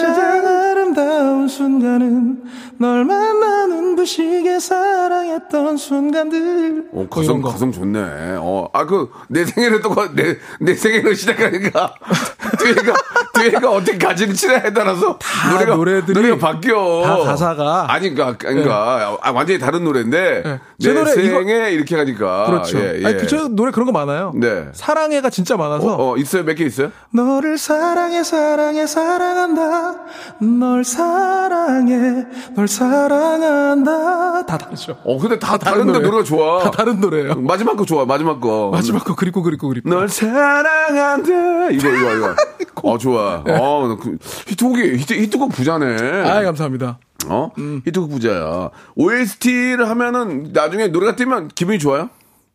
아름다운 1.07 1.47
순간은 1.47 2.43
널 2.79 3.05
만나는 3.05 3.97
부시게 3.97 4.59
사랑했던 4.59 5.77
순간들. 5.77 6.85
어, 6.93 6.97
뭐 6.97 7.09
가성. 7.09 7.43
가성 7.43 7.71
좋네. 7.73 8.37
어, 8.39 8.69
아, 8.73 8.87
그, 8.87 9.11
내 9.29 9.45
생일에 9.45 9.81
또, 9.81 9.91
가- 9.91 10.09
내, 10.15 10.37
내 10.61 10.75
생일을 10.75 11.15
시작하니까, 11.15 11.95
뒤에가, 12.63 12.95
뒤에가 13.35 13.71
어떻게 13.71 13.99
가지를 13.99 14.35
치냐에 14.35 14.73
따라서, 14.73 15.19
노래가, 15.53 15.75
노래들이 15.77 16.15
노래가 16.21 16.39
바뀌어. 16.53 17.03
다 17.05 17.17
가사가. 17.19 17.87
아니, 17.93 18.15
그니까, 18.15 18.37
그니까, 18.39 19.19
아, 19.23 19.31
완전히 19.33 19.59
다른 19.59 19.85
노래인데, 19.85 20.43
네. 20.45 20.61
내제 20.79 20.93
노래 20.95 21.13
생에 21.13 21.71
이렇게 21.73 21.97
가니까. 21.97 22.47
그렇죠. 22.47 22.79
예, 22.79 23.01
예. 23.03 23.07
아니, 23.07 23.17
그, 23.19 23.27
저 23.27 23.49
노래 23.49 23.71
그런 23.71 23.87
거 23.87 23.93
많아요. 23.93 24.33
네. 24.35 24.69
사랑해가 24.73 25.29
진짜 25.31 25.57
많아서. 25.57 25.87
어, 25.95 26.13
어, 26.13 26.17
있어요? 26.17 26.43
몇 26.45 26.55
개 26.57 26.65
있어요? 26.65 26.91
너를 27.11 27.59
사랑해 27.59 28.23
사랑해 28.23 28.87
사랑한다 28.87 29.95
널 30.41 30.85
사랑해 30.87 32.25
널 32.55 32.69
사랑한다 32.69 34.47
다 34.47 34.57
다르죠 34.59 34.97
어, 35.05 35.19
근데 35.19 35.39
다 35.39 35.59
다른 35.59 35.79
다른데 35.87 35.93
노래. 35.93 36.05
노래 36.07 36.19
가 36.19 36.25
좋아. 36.25 36.63
다 36.63 36.71
다른 36.71 37.01
노래예요 37.01 37.35
마지막 37.41 37.77
거 37.77 37.85
좋아, 37.85 38.05
마지막 38.05 38.41
거. 38.41 38.71
마지막 38.73 39.05
거 39.05 39.15
그립고 39.15 39.43
그립고 39.43 39.69
그립고 39.69 39.91
널 39.91 40.09
사랑한다. 40.09 41.71
이거, 41.71 41.89
이거, 41.89 42.15
이거. 42.15 42.35
어, 42.83 42.99
좋아. 42.99 43.43
어, 43.49 43.97
그, 44.01 44.17
히트곡이, 44.47 44.99
히트, 44.99 45.15
히트곡 45.15 45.51
부자네. 45.53 45.97
네. 45.97 46.31
아 46.31 46.43
감사합니다 46.43 46.99
어? 47.27 47.51
히트곡 47.85 48.11
부자야. 48.11 48.71
OST를 48.95 49.89
하면은 49.89 50.51
나중에 50.53 50.89
노래가 50.89 51.17
뜨면 51.17 51.49
기분이 51.49 51.81
좋아요? 51.81 52.11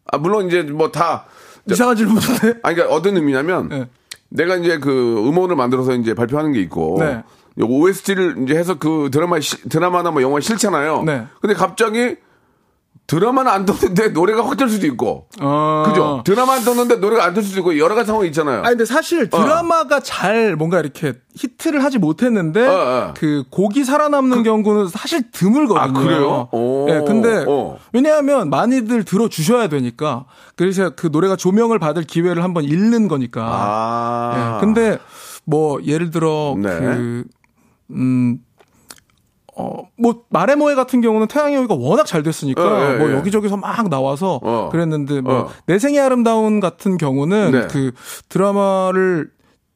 아, 0.09 0.17
물론 0.17 0.47
이제 0.47 0.61
뭐 0.63 0.89
다. 0.91 1.25
이상한 1.69 1.95
질문인데 1.97 2.59
아니, 2.63 2.75
그러니까 2.75 2.95
어떤 2.95 3.17
의미냐면 3.17 3.67
네. 3.69 3.89
내가 4.29 4.55
이제 4.55 4.79
그 4.79 4.89
음원을 5.27 5.55
만들어서 5.57 5.93
이제 5.95 6.13
발표하는 6.13 6.53
게 6.53 6.61
있고. 6.61 6.97
네. 6.99 7.23
OST를 7.59 8.43
이제 8.43 8.55
해서 8.55 8.75
그 8.75 9.09
드라마, 9.11 9.37
드라마나 9.69 10.11
뭐 10.11 10.21
영화 10.21 10.39
싫잖아요. 10.39 11.03
네. 11.03 11.25
근데 11.41 11.53
갑자기 11.53 12.15
드라마는 13.11 13.51
안 13.51 13.65
떴는데 13.65 14.09
노래가 14.09 14.47
확뜰 14.47 14.69
수도 14.69 14.87
있고. 14.87 15.27
어. 15.41 15.83
그죠? 15.85 16.21
드라마 16.23 16.53
안 16.53 16.63
떴는데 16.63 16.95
노래가 16.95 17.25
안뜰 17.25 17.43
수도 17.43 17.59
있고 17.59 17.77
여러 17.77 17.93
가지 17.93 18.07
상황이 18.07 18.27
있잖아요. 18.27 18.59
아니 18.59 18.69
근데 18.69 18.85
사실 18.85 19.29
드라마가 19.29 19.99
잘 19.99 20.55
뭔가 20.55 20.79
이렇게 20.79 21.13
히트를 21.35 21.83
하지 21.83 21.97
못했는데 21.97 22.65
어, 22.65 22.71
어. 22.71 23.13
그 23.17 23.43
곡이 23.49 23.83
살아남는 23.83 24.43
경우는 24.43 24.87
사실 24.87 25.29
드물거든요. 25.29 25.99
아, 25.99 26.03
그래요? 26.03 26.47
오. 26.53 26.85
네, 26.87 27.03
근데 27.05 27.43
어. 27.49 27.77
왜냐하면 27.91 28.49
많이들 28.49 29.03
들어 29.03 29.27
주셔야 29.27 29.67
되니까 29.67 30.23
그래서 30.55 30.91
그 30.95 31.09
노래가 31.11 31.35
조명을 31.35 31.79
받을 31.79 32.03
기회를 32.03 32.45
한번 32.45 32.63
잃는 32.63 33.09
거니까. 33.09 33.43
아. 33.43 34.55
예, 34.55 34.59
근데 34.61 34.97
뭐 35.43 35.81
예를 35.83 36.11
들어 36.11 36.55
네. 36.57 36.69
그 36.69 37.25
음. 37.93 38.39
어, 39.53 39.83
뭐, 39.97 40.23
마레모에 40.29 40.75
같은 40.75 41.01
경우는 41.01 41.27
태양의 41.27 41.57
호이가 41.57 41.75
워낙 41.75 42.05
잘 42.05 42.23
됐으니까, 42.23 42.63
어, 42.63 42.93
예, 42.93 42.97
뭐, 42.97 43.09
예. 43.09 43.15
여기저기서 43.15 43.57
막 43.57 43.89
나와서 43.89 44.39
어. 44.41 44.69
그랬는데, 44.71 45.19
뭐, 45.21 45.33
어. 45.41 45.49
내 45.65 45.77
생의 45.77 45.99
아름다운 45.99 46.61
같은 46.61 46.97
경우는 46.97 47.51
네. 47.51 47.67
그 47.69 47.91
드라마를 48.29 49.29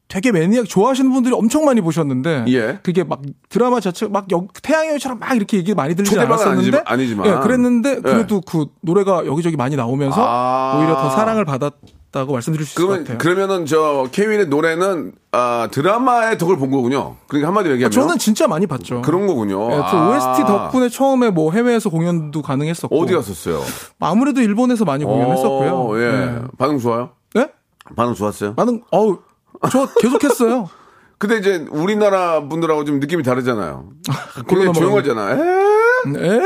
되게 0.07 0.31
매니악 0.31 0.65
좋아하시는 0.69 1.11
분들이 1.11 1.33
엄청 1.35 1.65
많이 1.65 1.81
보셨는데, 1.81 2.45
예. 2.47 2.79
그게 2.83 3.03
막 3.03 3.21
드라마 3.49 3.81
자체가 3.81 4.11
막 4.11 4.31
여- 4.31 4.47
태양의 4.63 4.91
호이처럼 4.91 5.19
막 5.19 5.35
이렇게 5.35 5.57
얘기 5.57 5.73
많이 5.73 5.93
들리지 5.93 6.17
않았었는데, 6.19 6.77
아니지만- 6.77 6.83
아니지만. 6.85 7.27
예, 7.27 7.43
그랬는데, 7.43 7.89
예. 7.97 7.99
그래도 8.01 8.39
그 8.41 8.67
노래가 8.81 9.25
여기저기 9.25 9.57
많이 9.57 9.75
나오면서 9.75 10.15
아. 10.25 10.77
오히려 10.79 10.95
더 10.95 11.09
사랑을 11.09 11.43
받았 11.43 11.73
다고 12.15 12.31
말씀드릴 12.31 12.65
수 12.65 12.71
있을 12.71 12.81
것 12.81 12.87
그러면 12.87 13.03
같아요. 13.03 13.17
그러면은 13.17 13.65
저 13.65 14.07
케빈의 14.09 14.47
노래는 14.47 15.11
아, 15.33 15.67
드라마의 15.69 16.37
덕을 16.37 16.55
본 16.55 16.71
거군요. 16.71 17.17
그러니까 17.27 17.49
한마디로 17.49 17.73
얘기하면 17.73 17.91
저는 17.91 18.17
진짜 18.19 18.47
많이 18.47 18.65
봤죠. 18.67 19.01
그런 19.01 19.27
거군요. 19.27 19.69
예, 19.69 19.75
저 19.75 19.83
아. 19.83 20.09
OST 20.15 20.43
덕분에 20.47 20.87
처음에 20.87 21.29
뭐 21.29 21.51
해외에서 21.51 21.89
공연도 21.89 22.41
가능했었고. 22.41 22.97
어디 22.97 23.13
갔었어요? 23.13 23.61
아무래도 23.99 24.39
일본에서 24.39 24.85
많이 24.85 25.03
공연했었고요. 25.03 25.71
어, 25.73 25.99
예. 25.99 26.09
네. 26.09 26.41
반응 26.57 26.79
좋아요? 26.79 27.09
네? 27.33 27.49
반응 27.97 28.13
좋았어요? 28.13 28.53
많은 28.55 28.81
어우 28.91 29.19
저 29.69 29.85
계속했어요. 29.99 30.69
근데 31.19 31.37
이제 31.37 31.65
우리나라 31.69 32.47
분들하고 32.47 32.85
좀 32.85 33.01
느낌이 33.01 33.23
다르잖아요. 33.23 33.89
굉장히 34.47 34.71
조용하잖아. 34.71 35.31
에? 35.31 35.35
에? 35.35 36.41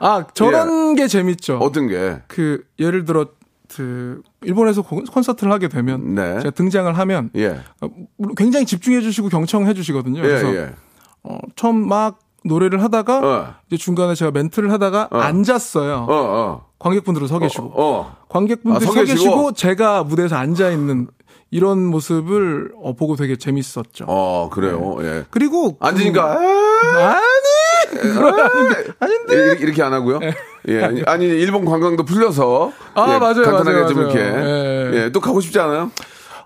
아 0.00 0.26
저런 0.34 0.96
게 0.96 1.06
재밌죠. 1.06 1.60
예. 1.62 1.64
어떤 1.64 1.86
게? 1.86 2.22
그 2.26 2.64
예를 2.80 3.04
들어 3.04 3.26
그 3.74 4.22
일본에서 4.42 4.82
콘- 4.82 5.04
콘서트를 5.04 5.52
하게 5.52 5.68
되면 5.68 6.14
네. 6.14 6.38
제가 6.40 6.50
등장을 6.50 6.96
하면 6.98 7.30
예. 7.36 7.60
어, 7.80 7.88
굉장히 8.36 8.66
집중해 8.66 9.00
주시고 9.00 9.28
경청해 9.28 9.74
주시거든요. 9.74 10.18
예, 10.18 10.22
그래서 10.22 10.54
예. 10.54 10.74
어, 11.22 11.38
처음 11.56 11.86
막 11.88 12.18
노래를 12.44 12.82
하다가 12.82 13.18
어. 13.18 13.54
이제 13.68 13.76
중간에 13.76 14.14
제가 14.14 14.30
멘트를 14.30 14.72
하다가 14.72 15.08
앉았어요. 15.10 15.94
어, 15.94 16.06
어. 16.08 16.66
관객분들은 16.78 17.26
서 17.28 17.38
계시고 17.38 17.64
어. 17.66 17.72
어. 18.00 18.16
관객분들이 18.28 18.82
아, 18.84 18.86
서서 18.86 19.00
계시고, 19.04 19.16
계시고? 19.24 19.52
제가 19.52 20.04
무대에서 20.04 20.36
앉아 20.36 20.70
있는 20.70 21.08
이런 21.50 21.84
모습을 21.84 22.72
어, 22.82 22.94
보고 22.94 23.16
되게 23.16 23.36
재밌었죠. 23.36 24.04
어, 24.08 24.48
그래요. 24.50 24.96
네. 25.00 25.04
예. 25.06 25.24
그리고 25.30 25.76
앉으니까 25.80 26.38
그- 26.38 26.44
에? 26.44 27.02
아니 27.02 27.20
아닌데 27.98 28.92
아닌데 29.00 29.34
이렇게, 29.34 29.64
이렇게 29.64 29.82
안 29.82 29.92
하고요. 29.92 30.20
예. 30.68 30.82
아니, 30.84 31.02
아니, 31.06 31.24
일본 31.26 31.64
관광도 31.64 32.04
풀려서 32.04 32.72
아, 32.94 33.14
예, 33.14 33.18
맞아요, 33.18 33.42
간단하게 33.42 33.70
맞아요, 33.72 33.86
좀 33.88 33.96
맞아요. 34.02 34.10
이렇게 34.10 34.20
예. 34.20 35.04
예. 35.04 35.12
또 35.12 35.20
가고 35.20 35.40
싶지 35.40 35.58
않아요? 35.58 35.90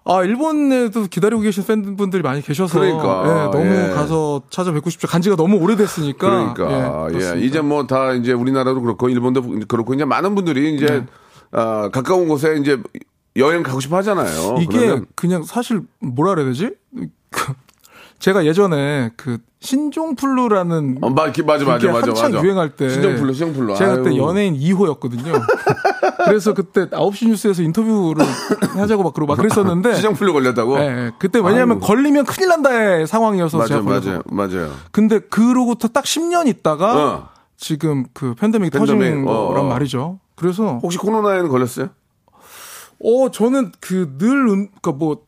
아 0.06 0.22
일본에도 0.22 1.06
기다리고 1.06 1.40
계신 1.40 1.64
팬분들이 1.64 2.22
많이 2.22 2.42
계셔서 2.42 2.78
그러니까, 2.78 3.22
예, 3.26 3.58
너무 3.58 3.74
예. 3.74 3.88
가서 3.94 4.42
찾아뵙고 4.50 4.90
싶죠. 4.90 5.08
간지가 5.08 5.34
너무 5.36 5.56
오래됐으니까. 5.56 6.54
그러니까 6.54 7.08
예, 7.08 7.12
그렇습니다. 7.12 7.46
이제 7.46 7.60
뭐 7.62 7.86
다 7.86 8.12
이제 8.12 8.32
우리나라도 8.32 8.82
그렇고 8.82 9.08
일본도 9.08 9.66
그렇고 9.66 9.94
이제 9.94 10.04
많은 10.04 10.34
분들이 10.34 10.74
이제 10.74 10.86
네. 10.86 11.06
아, 11.52 11.88
가까운 11.90 12.28
곳에 12.28 12.56
이제 12.60 12.78
여행 13.36 13.62
가고 13.62 13.80
싶어 13.80 13.96
하잖아요. 13.96 14.58
이게 14.60 15.00
그냥 15.16 15.42
사실 15.42 15.80
뭐라 16.00 16.34
그래야 16.34 16.48
되지? 16.48 16.72
그 18.24 18.30
제가 18.30 18.46
예전에 18.46 19.10
그 19.16 19.36
신종플루라는 19.60 20.98
어, 21.02 21.10
마, 21.10 21.30
기- 21.30 21.42
맞아 21.42 21.64
맞아 21.66 21.92
맞아 21.92 22.06
한창 22.08 22.32
맞아. 22.32 22.42
유행할 22.44 22.70
때 22.70 22.88
신정플루 22.88 23.34
신정플루. 23.34 23.76
제가 23.76 23.96
그때 23.96 24.10
아유. 24.10 24.18
연예인 24.18 24.54
2호였거든요. 24.58 25.32
그래서 26.24 26.54
그때 26.54 26.86
9시 26.88 27.28
뉴스에서 27.28 27.62
인터뷰를 27.62 28.24
하자고 28.76 29.02
막 29.02 29.12
그러고 29.12 29.32
막 29.32 29.36
그랬었는데 29.36 29.92
신정플루 30.00 30.32
걸렸다고. 30.32 30.78
예, 30.78 30.82
예. 30.84 31.10
그때 31.18 31.38
왜냐하면 31.38 31.76
아유. 31.76 31.80
걸리면 31.86 32.24
큰일 32.24 32.48
난다의 32.48 33.06
상황이어서 33.06 33.58
맞아요 33.58 33.68
제가. 33.68 33.82
맞아요 33.82 34.22
맞아요. 34.26 34.72
근데 34.90 35.18
그로부터 35.18 35.88
딱 35.88 36.04
10년 36.04 36.46
있다가 36.48 36.96
어. 36.96 37.28
지금 37.58 38.06
그 38.14 38.34
팬데믹이 38.34 38.70
팬데믹, 38.70 39.00
터진 39.00 39.28
어, 39.28 39.48
거란 39.48 39.64
어. 39.66 39.68
말이죠. 39.68 40.18
그래서 40.34 40.78
혹시 40.82 40.96
코로나에는 40.98 41.48
걸렸어요? 41.50 41.88
어 43.04 43.30
저는 43.30 43.72
그늘 43.80 44.48
음, 44.48 44.68
그러니까 44.80 44.92
뭐 44.92 45.18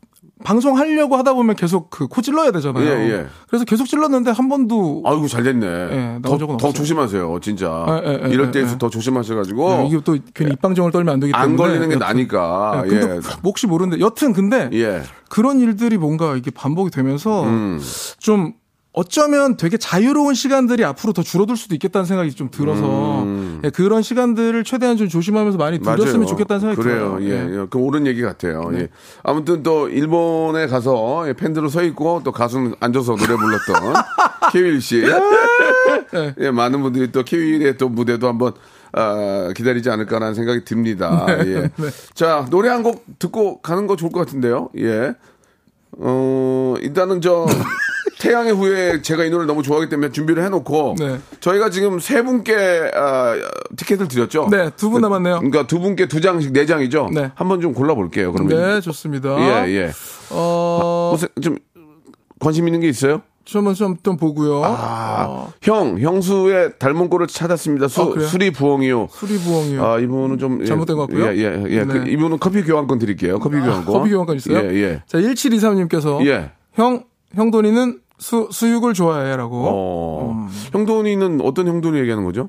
방송하려고 0.45 1.17
하다 1.17 1.35
보면 1.35 1.57
계속 1.57 1.91
그 1.91 2.07
코 2.09 2.21
찔러야 2.23 2.51
되잖아요. 2.53 2.85
예, 2.85 3.11
예. 3.11 3.27
그래서 3.49 3.65
계속 3.65 3.87
찔렀는데 3.87 4.31
한 4.31 4.49
번도 4.49 5.03
아이고 5.05 5.27
잘 5.29 5.43
됐네. 5.43 5.67
예, 5.67 6.19
더, 6.23 6.37
더 6.39 6.45
없어요. 6.47 6.73
조심하세요, 6.73 7.39
진짜. 7.41 7.85
예, 8.05 8.09
예, 8.09 8.21
예, 8.27 8.29
이럴 8.33 8.53
예, 8.55 8.61
예. 8.61 8.79
더 8.79 8.89
조심하셔가지고 8.91 9.69
네, 9.69 9.87
이게 9.89 10.01
또 10.05 10.17
괜히 10.35 10.53
입방정을 10.53 10.93
떨면 10.93 11.15
안 11.15 11.21
되기 11.21 11.33
때문에 11.33 11.51
안 11.51 11.57
걸리는 11.57 11.89
게. 11.89 11.97
나니까. 11.97 12.83
네, 12.85 12.89
근데 12.89 13.07
예. 13.07 13.21
뭐 13.43 13.51
혹시 13.51 13.67
모르는데 13.67 14.01
여튼 14.05 14.33
근데 14.33 14.69
예. 14.73 15.03
그런 15.29 15.61
일들이 15.61 15.97
뭔가 15.99 16.37
이게 16.37 16.51
반복이 16.51 16.91
되면서 16.91 17.45
음. 17.45 17.81
좀 18.19 18.53
어쩌면 18.97 19.59
되게 19.59 19.77
자유로운 19.77 20.33
시간들이 20.33 20.83
앞으로 20.83 21.13
더 21.13 21.23
줄어들 21.23 21.55
수도 21.55 21.75
있겠다는 21.75 22.07
생각이 22.07 22.33
좀 22.33 22.51
들어서 22.51 23.27
예, 23.63 23.69
그런 23.69 24.01
시간들을 24.01 24.65
최대한 24.65 24.97
좀 24.97 25.07
조심하면서 25.11 25.59
많이 25.59 25.79
들렸으면 25.81 26.09
음. 26.15 26.19
맞아요. 26.21 26.27
좋겠다는 26.27 26.61
생각이 26.61 26.81
그래요. 26.81 27.19
들어요. 27.19 27.31
예. 27.31 27.47
예. 27.47 27.61
예. 27.61 27.67
그 27.69 27.77
옳은 27.79 28.07
얘기 28.07 28.23
같아요. 28.23 28.71
예. 28.73 28.89
아무튼 29.23 29.63
또 29.63 29.91
일본에 29.91 30.67
가서 30.67 31.29
예, 31.29 31.35
팬들로 31.35 31.69
서 31.69 31.83
있고 31.83 32.23
또 32.25 32.33
가수는 32.33 32.75
앉아서 32.81 33.17
노래 33.17 33.37
불렀던 33.37 33.95
케윌 34.53 34.81
씨. 34.81 35.03
네. 36.13 36.35
예, 36.41 36.51
많은 36.51 36.81
분들이 36.81 37.13
또 37.13 37.23
케윌의 37.23 37.77
또 37.77 37.91
무대도 37.91 38.27
한번 38.27 38.55
아, 38.93 39.51
기다리지 39.55 39.91
않을까라는 39.91 40.35
생각이 40.35 40.65
듭니다. 40.65 41.27
네. 41.27 41.47
예. 41.49 41.71
자, 42.15 42.47
노래 42.49 42.71
한 42.71 42.83
곡 42.83 43.05
듣고 43.19 43.61
가는 43.61 43.87
거 43.87 43.95
좋을 43.97 44.11
것 44.11 44.21
같은데요. 44.21 44.71
예. 44.79 45.13
어, 45.99 46.75
일단은 46.81 47.21
저 47.21 47.47
태양의 48.19 48.53
후예 48.55 49.03
제가 49.03 49.25
이 49.25 49.31
노래를 49.31 49.47
너무 49.47 49.63
좋아하기 49.63 49.89
때문에 49.91 50.11
준비를 50.11 50.43
해놓고 50.45 50.97
네. 50.99 51.19
저희가 51.41 51.69
지금 51.71 51.99
세 52.01 52.23
분께 52.23 52.55
아, 52.95 53.35
티켓을 53.77 54.09
드렸죠. 54.09 54.49
네, 54.51 54.71
두 54.77 54.91
분 54.91 55.03
남았네요. 55.03 55.37
그러니까 55.37 55.67
두 55.67 55.81
분께 55.81 56.09
두 56.09 56.21
장씩 56.21 56.53
네 56.53 56.65
장이죠. 56.65 57.11
네. 57.13 57.31
한번 57.35 57.61
좀 57.61 57.75
골라볼게요. 57.75 58.33
그러면 58.33 58.57
네, 58.57 58.81
좋습니다. 58.81 59.37
예 59.39 59.71
예. 59.71 59.91
어, 60.31 61.11
무슨 61.13 61.29
좀 61.43 61.59
관심 62.41 62.67
있는 62.69 62.81
게 62.81 62.89
있어요? 62.89 63.23
좀, 63.45 63.73
좀, 63.75 63.97
좀 64.03 64.17
보고요. 64.17 64.65
아, 64.65 65.27
어, 65.29 65.53
형 65.63 65.99
형수의 66.01 66.79
닮은 66.81 67.09
꼴을 67.09 67.29
찾았습니다. 67.29 67.87
수 67.87 68.15
아? 68.17 68.21
수리 68.21 68.51
부엉이요. 68.51 69.09
수리 69.13 69.39
부엉이요. 69.39 69.85
아 69.87 69.99
이분은 70.01 70.39
좀 70.39 70.63
예, 70.63 70.65
잘못된 70.65 70.97
것 70.97 71.03
같고요. 71.09 71.27
예 71.29 71.37
예 71.39 71.65
예. 71.69 71.85
그 71.85 71.99
네. 71.99 72.11
이분은 72.11 72.39
커피 72.41 72.63
교환권 72.65 72.99
드릴게요. 72.99 73.39
커피 73.39 73.57
교환권. 73.61 73.85
커피 73.85 74.11
교환권 74.11 74.37
있어요? 74.37 74.59
예 74.59 74.75
예. 74.75 75.03
자, 75.07 75.19
1723님께서. 75.19 76.27
예. 76.27 76.51
형, 76.75 77.05
형돈이는 77.35 78.01
수 78.19 78.49
수육을 78.51 78.95
좋아해라고. 78.95 79.65
어. 79.69 80.49
형돈이는 80.73 81.41
어떤 81.43 81.67
형돈이 81.69 81.99
얘기하는 82.01 82.25
거죠? 82.25 82.49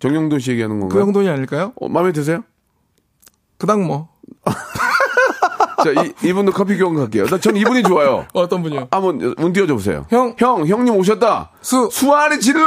정형돈 0.00 0.38
씨 0.40 0.50
얘기하는 0.52 0.76
그 0.76 0.80
건가요? 0.88 1.04
정도이 1.04 1.28
아닐까요? 1.28 1.72
어, 1.80 1.88
마음에 1.88 2.12
드세요? 2.12 2.42
그닥 3.58 3.80
뭐 3.80 4.08
자, 5.84 5.90
이, 6.02 6.12
이분도 6.28 6.52
커피 6.52 6.76
교환 6.76 6.94
갈게요. 6.96 7.26
나 7.26 7.38
전 7.38 7.56
이분이 7.56 7.82
좋아요. 7.84 8.26
어떤 8.34 8.62
분이요? 8.62 8.88
한번 8.90 9.34
운 9.38 9.52
띄워줘 9.52 9.74
보세요. 9.74 10.04
형. 10.10 10.34
형, 10.38 10.66
형님 10.66 10.94
오셨다. 10.96 11.52
수 11.62 11.88
수아리 11.92 12.40
질러! 12.40 12.66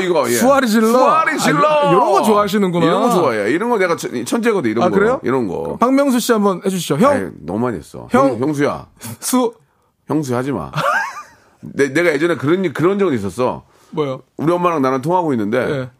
이거, 0.00 0.28
예. 0.28 0.34
수아리 0.34 0.68
질러? 0.68 0.88
수아리 0.88 1.38
질러! 1.38 1.66
아, 1.66 1.90
이런 1.90 2.12
거 2.12 2.22
좋아하시는구나. 2.22 2.84
이런 2.86 3.02
거 3.02 3.10
좋아해요. 3.10 3.48
이런 3.48 3.70
거 3.70 3.78
내가 3.78 3.96
천- 3.96 4.24
천재거든, 4.24 4.70
이런 4.70 4.84
아, 4.84 4.90
거. 4.90 4.94
그래요? 4.94 5.20
이런 5.24 5.48
거. 5.48 5.76
박명수 5.80 6.20
씨 6.20 6.32
한번 6.32 6.60
해주시죠. 6.64 6.98
형 6.98 7.10
아이, 7.12 7.26
너무 7.40 7.60
많이 7.60 7.78
했어. 7.78 8.06
형. 8.10 8.28
형, 8.32 8.38
형수야. 8.40 8.86
수 9.20 9.54
형수 10.06 10.36
하지 10.36 10.52
마. 10.52 10.70
내, 11.60 11.92
내가 11.92 12.12
예전에 12.12 12.36
그런, 12.36 12.72
그런 12.72 12.98
적은 12.98 13.14
있었어. 13.14 13.64
뭐요? 13.90 14.22
우리 14.36 14.52
엄마랑 14.52 14.82
나랑 14.82 15.02
통하고 15.02 15.32
있는데, 15.34 15.66
네. 15.66 15.90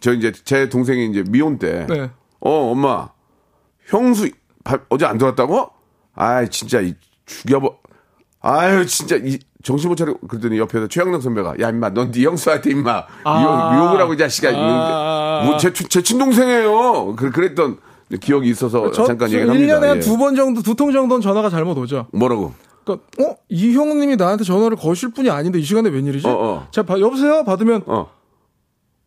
저 0.00 0.12
이제 0.12 0.32
제 0.44 0.68
동생이 0.68 1.06
이제 1.10 1.22
미혼 1.28 1.58
때, 1.58 1.86
네. 1.88 2.10
어, 2.40 2.70
엄마, 2.72 3.08
형수, 3.86 4.30
밥, 4.64 4.82
어제 4.88 5.04
안 5.06 5.18
들어왔다고? 5.18 5.70
아이, 6.14 6.48
진짜, 6.48 6.80
이, 6.80 6.94
죽여버, 7.26 7.76
아유, 8.40 8.86
진짜, 8.86 9.16
이, 9.16 9.38
정신 9.62 9.90
못 9.90 9.96
차리고, 9.96 10.26
그랬더니 10.26 10.58
옆에서 10.58 10.88
최양락 10.88 11.20
선배가, 11.22 11.56
야, 11.60 11.68
임마, 11.68 11.90
넌 11.90 12.10
네 12.10 12.24
형수한테, 12.24 12.70
임마, 12.70 13.04
아. 13.24 13.42
욕, 13.42 13.86
욕을 13.88 14.00
하고, 14.00 14.14
이 14.14 14.18
자식아. 14.18 14.50
아. 14.54 15.42
뭐, 15.44 15.56
제, 15.58 15.72
제 15.72 16.02
친동생이에요. 16.02 17.14
그, 17.16 17.30
그랬던 17.30 17.78
기억이 18.20 18.48
있어서 18.48 18.90
저, 18.90 19.04
잠깐 19.04 19.28
저 19.28 19.36
얘기를 19.36 19.54
합니다. 19.54 19.74
1년에 19.78 19.86
한 19.86 19.96
예. 19.98 20.00
두번 20.00 20.34
정도, 20.34 20.62
두 20.62 20.74
통 20.74 20.90
정도는 20.92 21.20
전화가 21.20 21.48
잘못 21.50 21.76
오죠. 21.78 22.06
뭐라고? 22.12 22.54
그러니까, 22.84 23.06
어? 23.22 23.36
이 23.48 23.72
형님이 23.72 24.16
나한테 24.16 24.44
전화를 24.44 24.76
거실 24.76 25.10
분이 25.10 25.30
아닌데 25.30 25.58
이 25.58 25.62
시간에 25.62 25.88
웬일이지? 25.90 26.26
어, 26.26 26.30
어. 26.30 26.68
자, 26.70 26.82
봐, 26.82 26.98
여보세요? 26.98 27.44
받으면, 27.44 27.82
어. 27.86 28.08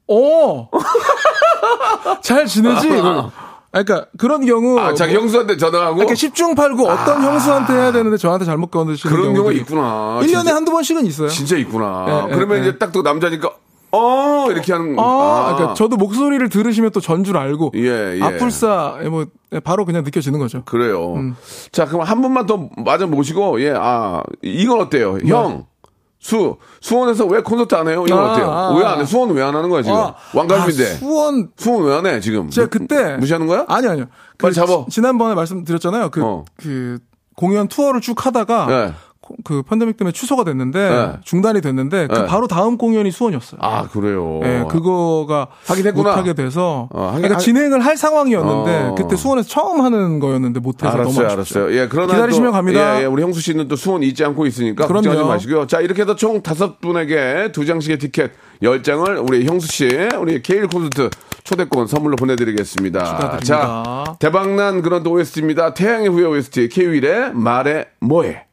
어! 0.07 0.69
잘 2.21 2.45
지내지? 2.45 2.88
이걸. 2.88 3.31
아, 3.75 3.81
그러니까, 3.83 4.05
그런 4.19 4.45
경우. 4.45 4.79
아, 4.79 4.93
자기 4.93 5.13
뭐, 5.13 5.21
형수한테 5.23 5.57
전화하고. 5.57 5.97
이렇게 5.97 6.13
10중 6.13 6.55
8구 6.55 6.86
어떤 6.86 7.23
형수한테 7.23 7.73
해야 7.73 7.91
되는데 7.91 8.17
저한테 8.17 8.45
잘못 8.45 8.69
건드시는 8.69 9.15
그런 9.15 9.33
경우가 9.33 9.51
있구나. 9.53 10.19
1년에 10.21 10.27
진짜. 10.27 10.55
한두 10.55 10.71
번씩은 10.71 11.05
있어요. 11.07 11.29
진짜 11.29 11.57
있구나. 11.57 12.05
예, 12.07 12.31
예, 12.31 12.36
그러면 12.36 12.57
예. 12.57 12.62
이제 12.62 12.77
딱또 12.77 13.01
남자니까, 13.01 13.49
어, 13.95 14.47
이렇게 14.51 14.73
하는. 14.73 14.95
아, 14.99 15.53
그러니까 15.56 15.73
저도 15.75 15.95
목소리를 15.97 16.49
들으시면 16.49 16.91
또 16.91 16.99
전줄 16.99 17.38
알고 17.38 17.71
예, 17.75 18.17
예. 18.17 18.21
아플싸 18.21 18.97
뭐 19.10 19.25
바로 19.63 19.86
그냥 19.86 20.03
느껴지는 20.03 20.39
거죠. 20.39 20.63
그래요. 20.65 21.13
음. 21.13 21.36
자, 21.71 21.86
그럼 21.86 22.01
한 22.01 22.21
분만 22.21 22.45
더 22.47 22.69
맞아 22.84 23.06
보시고, 23.06 23.62
예, 23.62 23.73
아, 23.77 24.23
이건 24.41 24.82
어때요? 24.82 25.17
형, 25.27 25.65
수, 26.19 26.56
수원에서 26.82 27.25
왜 27.25 27.41
콘서트 27.41 27.75
안 27.75 27.88
해요? 27.88 28.03
이건 28.08 28.17
아, 28.19 28.32
어때요? 28.32 28.49
아, 28.51 28.75
왜 28.77 28.84
아. 28.86 28.93
안 28.93 28.99
해? 29.01 29.06
수원 29.06 29.29
왜 29.32 29.43
안 29.43 29.56
하는 29.56 29.69
거야, 29.69 29.84
지금? 29.84 29.97
아, 29.97 30.15
왕갈비인데. 30.34 30.84
아, 30.84 30.95
수원 30.95 31.49
수원 31.56 31.84
왜 31.86 31.93
안 31.95 32.06
해, 32.08 32.19
지금? 32.19 32.49
제가 32.49 32.65
무- 32.65 32.69
그때 32.71 33.17
무시하는 33.17 33.45
거야? 33.45 33.65
아니 33.67 33.88
아니요. 33.88 34.06
그 34.32 34.38
빨리 34.45 34.53
잡어. 34.56 34.86
지, 34.89 35.01
난번에 35.01 35.36
말씀드렸잖아요. 35.36 36.10
그, 36.10 36.23
어. 36.23 36.45
그 36.58 36.97
공연 37.36 37.67
투어를 37.67 37.99
쭉 38.01 38.25
하다가 38.25 38.65
네. 38.67 38.93
코- 39.25 39.36
그 39.45 39.63
팬데믹 39.63 39.95
때문에 39.95 40.12
취소가 40.12 40.43
됐는데 40.43 40.89
네. 40.89 41.12
중단이 41.23 41.62
됐는데 41.62 42.07
그 42.07 42.13
네. 42.13 42.25
바로 42.25 42.45
다음 42.47 42.77
공연이 42.77 43.09
수원이었어요. 43.09 43.59
아, 43.63 43.88
그래요. 43.88 44.41
예, 44.43 44.65
그거가 44.69 45.47
하긴 45.65 45.88
했구나. 45.88 46.09
못하게 46.09 46.33
돼서 46.33 46.89
어, 46.91 47.03
하긴 47.07 47.21
그러니까 47.21 47.36
하- 47.36 47.39
진행을 47.39 47.79
할 47.86 47.95
상황이었는데 47.95 48.71
어. 48.89 48.95
그때 48.95 49.15
수원에서 49.15 49.47
처음 49.47 49.79
하는 49.81 50.19
거였는데 50.19 50.59
못해서 50.59 50.91
너무 50.91 50.99
알았어요, 51.21 51.39
아쉽죠. 51.39 51.59
알았어요. 51.62 51.79
예, 51.79 51.88
그러나 51.89 52.13
기다리시면 52.13 52.49
또, 52.49 52.51
갑니다. 52.51 52.97
예, 52.99 53.03
예, 53.03 53.05
우리 53.05 53.23
형수 53.23 53.39
씨는 53.39 53.69
또 53.69 53.77
수원 53.77 54.03
잊지 54.03 54.25
않고 54.25 54.45
있으니까 54.45 54.88
그럼요. 54.88 55.03
걱정하지 55.07 55.27
마시고요. 55.29 55.67
자, 55.67 55.79
이렇게 55.79 56.01
해서 56.01 56.15
총 56.17 56.41
다섯 56.43 56.81
분에게 56.81 57.51
두 57.53 57.65
장씩의 57.65 57.99
티켓 57.99 58.31
열 58.62 58.83
장을 58.83 59.17
우리 59.19 59.45
형수 59.45 59.67
씨, 59.67 59.88
우리 60.19 60.41
케일 60.41 60.67
콘서트 60.67 61.09
초대권 61.43 61.88
선물로 61.88 62.15
보내드리겠습니다. 62.17 63.03
축하드립니다. 63.03 63.39
자, 63.45 64.03
대박난 64.19 64.81
그런 64.81 65.03
또 65.03 65.12
OST입니다. 65.12 65.73
태양의 65.73 66.09
후예 66.09 66.25
OST 66.25 66.69
케이윌의 66.69 67.33
말해 67.33 67.86
뭐해. 67.99 68.45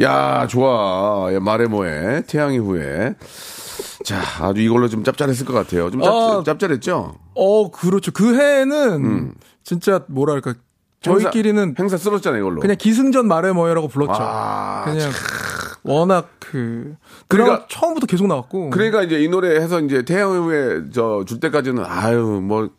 야, 0.00 0.46
좋아. 0.46 1.28
예, 1.32 1.38
말해 1.38 1.66
뭐해. 1.66 2.22
태양의 2.26 2.58
후예. 2.58 3.14
자, 4.04 4.20
아주 4.40 4.60
이걸로 4.62 4.88
좀 4.88 5.04
짭짤했을 5.04 5.44
것 5.44 5.52
같아요. 5.52 5.90
좀 5.90 6.00
짭, 6.02 6.10
어. 6.10 6.42
짭짤했죠? 6.42 7.14
어, 7.34 7.70
그렇죠. 7.70 8.10
그 8.12 8.34
해에는 8.34 9.34
진짜 9.62 10.04
뭐랄까 10.08 10.54
저희끼리는 11.02 11.62
음. 11.62 11.68
행사, 11.78 11.82
행사 11.82 11.96
쓸었잖아요, 11.98 12.40
이걸로. 12.40 12.60
그냥 12.60 12.76
기승전 12.78 13.28
말해 13.28 13.52
뭐해라고 13.52 13.88
불렀죠. 13.88 14.18
아, 14.18 14.84
그냥 14.84 15.10
워낙 15.82 16.30
그 16.38 16.94
그러니까- 17.28 17.66
처음부터 17.68 18.06
계속 18.06 18.26
나왔고. 18.26 18.70
그러니까 18.70 19.02
이제 19.02 19.20
이 19.22 19.28
노래 19.28 19.56
해서 19.60 19.80
이제 19.80 20.02
태양의 20.02 20.38
후예 20.40 20.90
저줄 20.92 21.40
때까지는 21.40 21.84
아유 21.86 22.40
뭐 22.42 22.70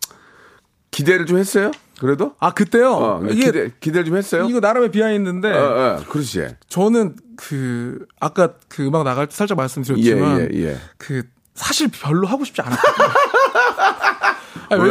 기대를 0.92 1.26
좀 1.26 1.38
했어요? 1.38 1.72
그래도? 2.02 2.34
아 2.40 2.52
그때요. 2.52 2.94
어, 2.94 3.22
이게 3.30 3.46
기대 3.46 3.70
기대를 3.80 4.06
좀 4.06 4.18
했어요? 4.18 4.48
이거 4.50 4.60
나름의 4.60 4.90
비하인드인데 4.90 5.52
어, 5.54 5.98
어, 6.00 6.04
그렇지. 6.10 6.48
저는 6.68 7.16
그 7.38 8.08
아까 8.20 8.54
그 8.68 8.84
음악 8.88 9.04
나갈 9.04 9.28
때 9.28 9.36
살짝 9.36 9.56
말씀드렸지만 9.58 10.40
예, 10.40 10.50
예, 10.52 10.64
예. 10.70 10.78
그 10.98 11.22
사실 11.54 11.90
별로 11.94 12.26
하고 12.26 12.44
싶지 12.44 12.60
않았거든요. 12.64 13.08
아니, 14.70 14.82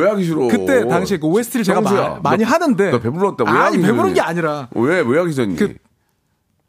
왜? 0.00 0.08
하기 0.08 0.24
싫어? 0.24 0.48
그때 0.48 0.88
당시에 0.88 1.18
그 1.18 1.26
OST를 1.28 1.62
제가 1.62 1.80
마- 1.82 2.18
많이 2.20 2.42
너- 2.44 2.50
하는데 2.50 2.90
너 2.90 2.98
배불렀다. 2.98 3.44
왜 3.44 3.50
아니 3.50 3.80
배부른? 3.80 4.14
게 4.14 4.20
아니라 4.20 4.68
왜, 4.74 5.00
왜 5.06 5.18
하기 5.20 5.34
전니? 5.36 5.54
그 5.56 5.74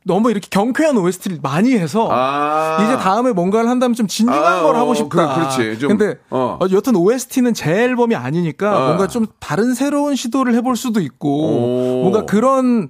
너무 0.08 0.32
이렇게 0.32 0.48
경쾌한 0.50 0.98
OST를 0.98 1.40
많이 1.42 1.74
해서 1.74 2.08
아. 2.12 2.78
이제 2.84 2.98
다음에 2.98 3.32
뭔가를 3.34 3.70
한다면 3.70 3.94
좀 3.94 4.08
진중한 4.08 4.44
아, 4.44 4.64
걸 4.64 4.76
하고 4.76 4.92
어, 4.92 4.96
싶다. 4.96 5.36
그- 5.36 5.36
그렇지. 5.36 5.80
좀, 5.80 5.90
근데 5.98 6.18
어. 6.30 6.58
어, 6.60 6.66
여튼 6.72 6.96
OST는 6.96 7.54
제 7.54 7.72
앨범이 7.72 8.16
아니니까 8.16 8.76
어. 8.78 8.86
뭔가 8.88 9.08
좀 9.08 9.28
다른 9.40 9.74
새로운 9.74 10.16
시도를 10.16 10.56
해볼 10.56 10.76
수도 10.76 11.02
있고 11.02 12.00
오. 12.00 12.02
뭔가 12.02 12.26
그런 12.26 12.90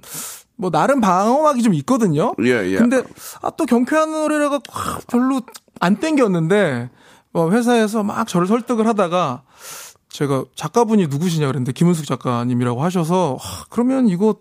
뭐 0.56 0.70
나름 0.70 1.00
방어막이 1.00 1.62
좀 1.62 1.74
있거든요. 1.74 2.34
예, 2.42 2.72
예. 2.72 2.76
근데 2.76 3.02
아, 3.42 3.50
또 3.50 3.66
경쾌한 3.66 4.10
노래라가 4.10 4.60
아, 4.72 4.98
별로 5.08 5.40
안 5.80 5.96
땡겼는데 5.96 6.90
어, 7.34 7.50
회사에서 7.50 8.02
막 8.02 8.26
저를 8.26 8.46
설득을 8.46 8.86
하다가 8.86 9.42
제가 10.08 10.44
작가분이 10.56 11.06
누구시냐 11.08 11.46
그랬는데 11.46 11.72
김은숙 11.72 12.06
작가님이라고 12.06 12.82
하셔서 12.82 13.36
아, 13.40 13.64
그러면 13.70 14.08
이거 14.08 14.36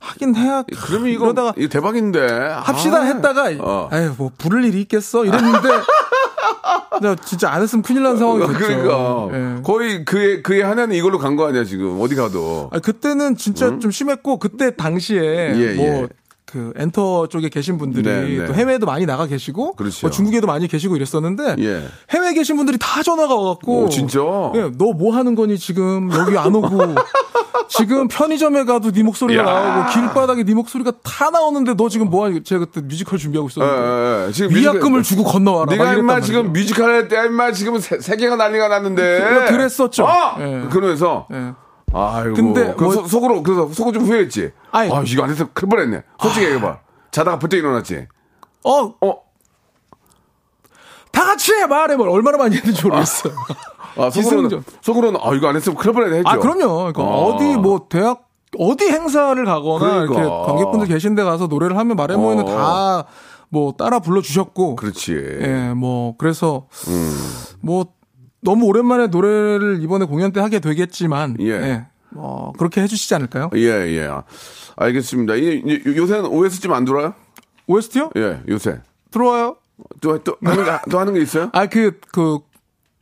하긴 0.00 0.36
해야 0.36 0.62
그러면 0.86 1.08
이거, 1.08 1.26
이러다가 1.26 1.54
이거 1.56 1.68
대박인데. 1.68 2.26
합시다 2.62 2.98
아. 2.98 3.02
했다가 3.02 3.50
어. 3.60 3.88
아유 3.90 4.12
뭐 4.16 4.30
부를 4.38 4.64
일이 4.64 4.80
있겠어 4.82 5.24
이랬는데 5.24 5.68
나 7.02 7.14
진짜 7.16 7.50
안 7.50 7.62
했으면 7.62 7.82
큰일 7.82 8.02
난 8.02 8.16
상황이 8.16 8.40
됐죠. 8.46 8.58
그러니까 8.58 9.28
예. 9.58 9.62
거의 9.62 10.04
그의 10.04 10.42
그의 10.42 10.62
한 10.62 10.78
해는 10.78 10.94
이걸로 10.96 11.18
간 11.18 11.36
거 11.36 11.46
아니야 11.46 11.64
지금 11.64 12.00
어디 12.00 12.14
가도. 12.16 12.70
아, 12.72 12.78
그때는 12.80 13.36
진짜 13.36 13.78
좀 13.78 13.90
심했고 13.92 14.38
그때 14.38 14.74
당시에 14.74 15.54
예, 15.56 15.74
뭐 15.74 15.84
예. 15.86 16.08
그 16.50 16.72
엔터 16.76 17.26
쪽에 17.28 17.48
계신 17.50 17.76
분들이 17.76 18.04
네, 18.04 18.38
네. 18.38 18.46
또 18.46 18.54
해외에도 18.54 18.86
많이 18.86 19.04
나가 19.04 19.26
계시고 19.26 19.74
그렇죠. 19.74 20.06
뭐 20.06 20.10
중국에도 20.10 20.46
많이 20.46 20.66
계시고 20.66 20.96
이랬었는데 20.96 21.56
예. 21.58 21.82
해외에 22.10 22.32
계신 22.32 22.56
분들이 22.56 22.78
다 22.80 23.02
전화가 23.02 23.34
와갖고 23.34 23.84
오, 23.84 23.88
진짜? 23.90 24.20
예, 24.54 24.70
너 24.78 24.93
뭐 24.93 25.14
하는 25.14 25.34
거니 25.34 25.58
지금 25.58 26.10
여기 26.12 26.38
안 26.38 26.54
오고 26.54 26.68
지금 27.68 28.08
편의점에 28.08 28.64
가도 28.64 28.90
네 28.92 29.02
목소리가 29.02 29.42
야. 29.42 29.44
나오고 29.44 29.90
길바닥에 29.92 30.42
네 30.44 30.54
목소리가 30.54 30.92
다 31.02 31.28
나오는데 31.30 31.74
너 31.74 31.88
지금 31.90 32.08
뭐 32.08 32.24
하니 32.24 32.42
제가 32.42 32.64
그때 32.64 32.80
뮤지컬 32.80 33.18
준비하고 33.18 33.48
예, 33.48 33.52
있었는데 33.52 34.22
예, 34.22 34.26
예. 34.28 34.32
지금 34.32 34.50
위약금을 34.56 35.00
뮤지컬- 35.00 35.02
주고 35.02 35.24
건너와라 35.24 35.66
막 35.66 35.72
네가 35.76 35.94
임마. 35.98 36.20
지금 36.22 36.52
뮤지컬 36.54 36.90
할때 36.90 37.26
임마 37.26 37.52
지금 37.52 37.78
세, 37.78 37.98
세계가 38.00 38.36
난리가 38.36 38.68
났는데. 38.68 39.44
그- 39.46 39.52
그랬었죠. 39.52 40.04
어! 40.04 40.36
예. 40.40 40.66
그러면서 40.70 41.26
예. 41.32 41.52
아이고. 41.92 42.34
근데 42.34 42.74
그 42.76 42.84
뭐- 42.84 42.92
속- 42.92 43.08
속으로 43.08 43.42
그래서 43.42 43.68
속으로 43.72 43.92
좀 43.92 44.04
후회했지. 44.04 44.52
아니. 44.70 44.92
아 44.92 45.02
이거 45.06 45.22
안 45.24 45.30
해서 45.30 45.48
큰일 45.52 45.70
뻔했네. 45.70 46.02
솔직히 46.20 46.46
얘기해봐. 46.46 46.78
자다가 47.10 47.38
벌떡 47.38 47.58
일어났지. 47.58 48.06
어, 48.64 48.94
어. 49.00 49.14
다 51.12 51.24
같이 51.24 51.52
해 51.52 51.66
말해 51.66 51.96
뭘 51.96 52.08
얼마나 52.10 52.36
많이 52.38 52.56
했는지 52.56 52.82
모르겠어요. 52.84 53.32
아, 53.96 54.10
속으로는 54.10 54.48
기승전. 54.48 54.64
속으로는 54.82 55.20
아 55.22 55.34
이거 55.34 55.48
안 55.48 55.56
했으면 55.56 55.76
큰일 55.76 55.94
뻔했네 55.94 56.18
했죠. 56.18 56.28
아 56.28 56.36
그럼요. 56.38 56.76
그러니까 56.76 57.02
어. 57.02 57.32
어디 57.34 57.56
뭐 57.56 57.86
대학 57.88 58.28
어디 58.58 58.86
행사를 58.88 59.42
가거나 59.44 60.06
그러니까. 60.06 60.20
이렇게 60.20 60.28
관객분들 60.46 60.88
계신데 60.88 61.22
가서 61.24 61.46
노래를 61.46 61.76
하면 61.78 61.96
말해모에는 61.96 62.44
어. 62.48 63.04
다뭐 63.50 63.72
따라 63.78 63.98
불러 63.98 64.20
주셨고. 64.20 64.76
그렇지. 64.76 65.14
예, 65.14 65.72
뭐 65.74 66.14
그래서 66.18 66.66
음. 66.88 67.18
뭐 67.60 67.86
너무 68.40 68.66
오랜만에 68.66 69.08
노래를 69.08 69.78
이번에 69.82 70.04
공연 70.04 70.32
때 70.32 70.40
하게 70.40 70.60
되겠지만 70.60 71.36
예. 71.40 71.50
예. 71.50 71.86
뭐 72.10 72.52
그렇게 72.58 72.80
해주시지 72.82 73.14
않을까요? 73.14 73.50
예 73.54 73.60
예. 73.66 74.10
알겠습니다. 74.76 75.34
이, 75.36 75.62
이, 75.64 75.82
요새는 75.96 76.26
OST 76.26 76.68
안 76.70 76.84
들어요? 76.84 77.14
OST요? 77.66 78.10
예, 78.16 78.40
요새 78.48 78.80
들어와요. 79.10 79.56
또 80.00 80.18
또 80.22 80.36
하는 80.44 80.64
게, 80.64 80.70
또 80.90 80.98
하는 80.98 81.14
게 81.14 81.20
있어요? 81.20 81.50
아 81.52 81.66
그 81.66 81.98
그 82.12 82.38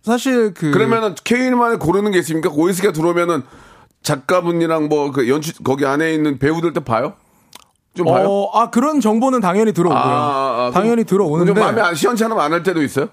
사실 0.03 0.55
그 0.55 0.71
그러면은 0.71 1.15
K만에 1.25 1.77
고르는 1.77 2.13
게 2.13 2.19
있습니까? 2.21 2.49
OST가 2.51 2.93
들어오면은 2.93 3.43
작가분이랑 4.03 4.89
뭐 4.89 5.11
그 5.13 5.29
연출 5.29 5.55
거기 5.65 5.85
안에 5.87 6.15
있는 6.15 6.39
배우들 6.39 6.73
때 6.73 6.81
봐요? 6.81 7.15
좀 7.95 8.07
봐요? 8.07 8.27
어, 8.29 8.59
아 8.59 8.71
그런 8.71 9.01
정보는 9.01 9.41
당연히 9.41 9.73
들어오고요. 9.73 9.99
아, 10.01 10.67
아, 10.67 10.71
당연히 10.73 11.05
그럼 11.05 11.07
들어오는데 11.07 11.55
좀 11.55 11.63
마음에 11.63 11.81
안 11.81 11.95
시원찮으면 11.95 12.43
안 12.43 12.53
할 12.53 12.63
때도 12.63 12.83
있어요? 12.83 13.09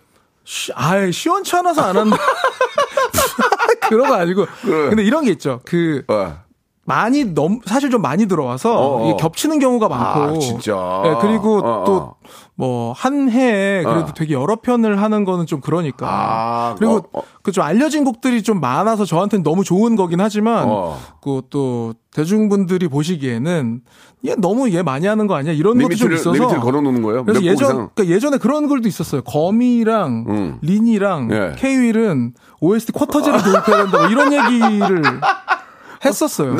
시- 0.45 0.71
아예 0.75 1.11
시원찮아서 1.11 1.81
안 1.81 1.97
한다. 1.97 2.17
그런 3.89 4.09
거 4.09 4.15
아니고. 4.15 4.45
그래. 4.61 4.89
근데 4.89 5.03
이런 5.03 5.23
게 5.25 5.31
있죠. 5.31 5.59
그 5.65 6.03
어. 6.07 6.37
많이 6.85 7.23
넘 7.25 7.59
사실 7.65 7.89
좀 7.89 8.01
많이 8.01 8.25
들어와서 8.25 8.73
어, 8.75 9.01
어. 9.03 9.05
이게 9.09 9.17
겹치는 9.17 9.59
경우가 9.59 9.87
많고. 9.87 10.19
아, 10.35 10.39
진짜? 10.39 10.73
네, 11.03 11.15
그리고 11.21 11.59
어, 11.59 11.81
어. 11.81 11.83
또 11.85 12.15
뭐 12.55 12.93
한 12.95 13.29
해에 13.29 13.83
그래도 13.83 14.07
어. 14.07 14.13
되게 14.13 14.33
여러 14.33 14.55
편을 14.55 15.01
하는 15.01 15.25
거는 15.25 15.45
좀 15.45 15.59
그러니까. 15.59 16.07
아, 16.07 16.75
그리고 16.77 16.97
어, 17.11 17.19
어. 17.19 17.23
그좀 17.41 17.63
알려진 17.63 18.03
곡들이 18.03 18.43
좀 18.43 18.61
많아서 18.61 19.05
저한테는 19.05 19.43
너무 19.43 19.63
좋은 19.63 19.95
거긴 19.95 20.21
하지만 20.21 20.65
어. 20.67 20.99
그또 21.21 21.93
대중분들이 22.13 22.87
보시기에는 22.87 23.81
얘 24.25 24.35
너무 24.35 24.71
얘 24.71 24.83
많이 24.83 25.07
하는 25.07 25.27
거 25.27 25.35
아니야 25.35 25.51
이런 25.53 25.73
것도 25.73 25.95
좀 25.95 26.09
limit를, 26.09 26.15
있어서 26.15 26.31
limit를 26.33 26.61
걸어놓는 26.61 27.01
거예요? 27.01 27.25
그래서 27.25 27.43
예전? 27.43 27.89
그러니까 27.93 28.05
예전에 28.05 28.37
그런 28.37 28.67
글도 28.67 28.87
있었어요. 28.87 29.21
거미랑 29.23 30.25
음. 30.29 30.57
린이랑 30.61 31.29
예. 31.31 31.55
케이윌은 31.57 32.33
OST 32.61 32.91
쿼터제를 32.93 33.43
도입해야 33.43 33.83
된다. 33.83 33.97
뭐 33.97 34.07
이런 34.07 34.31
얘기를 34.31 35.01
했었어요. 36.05 36.55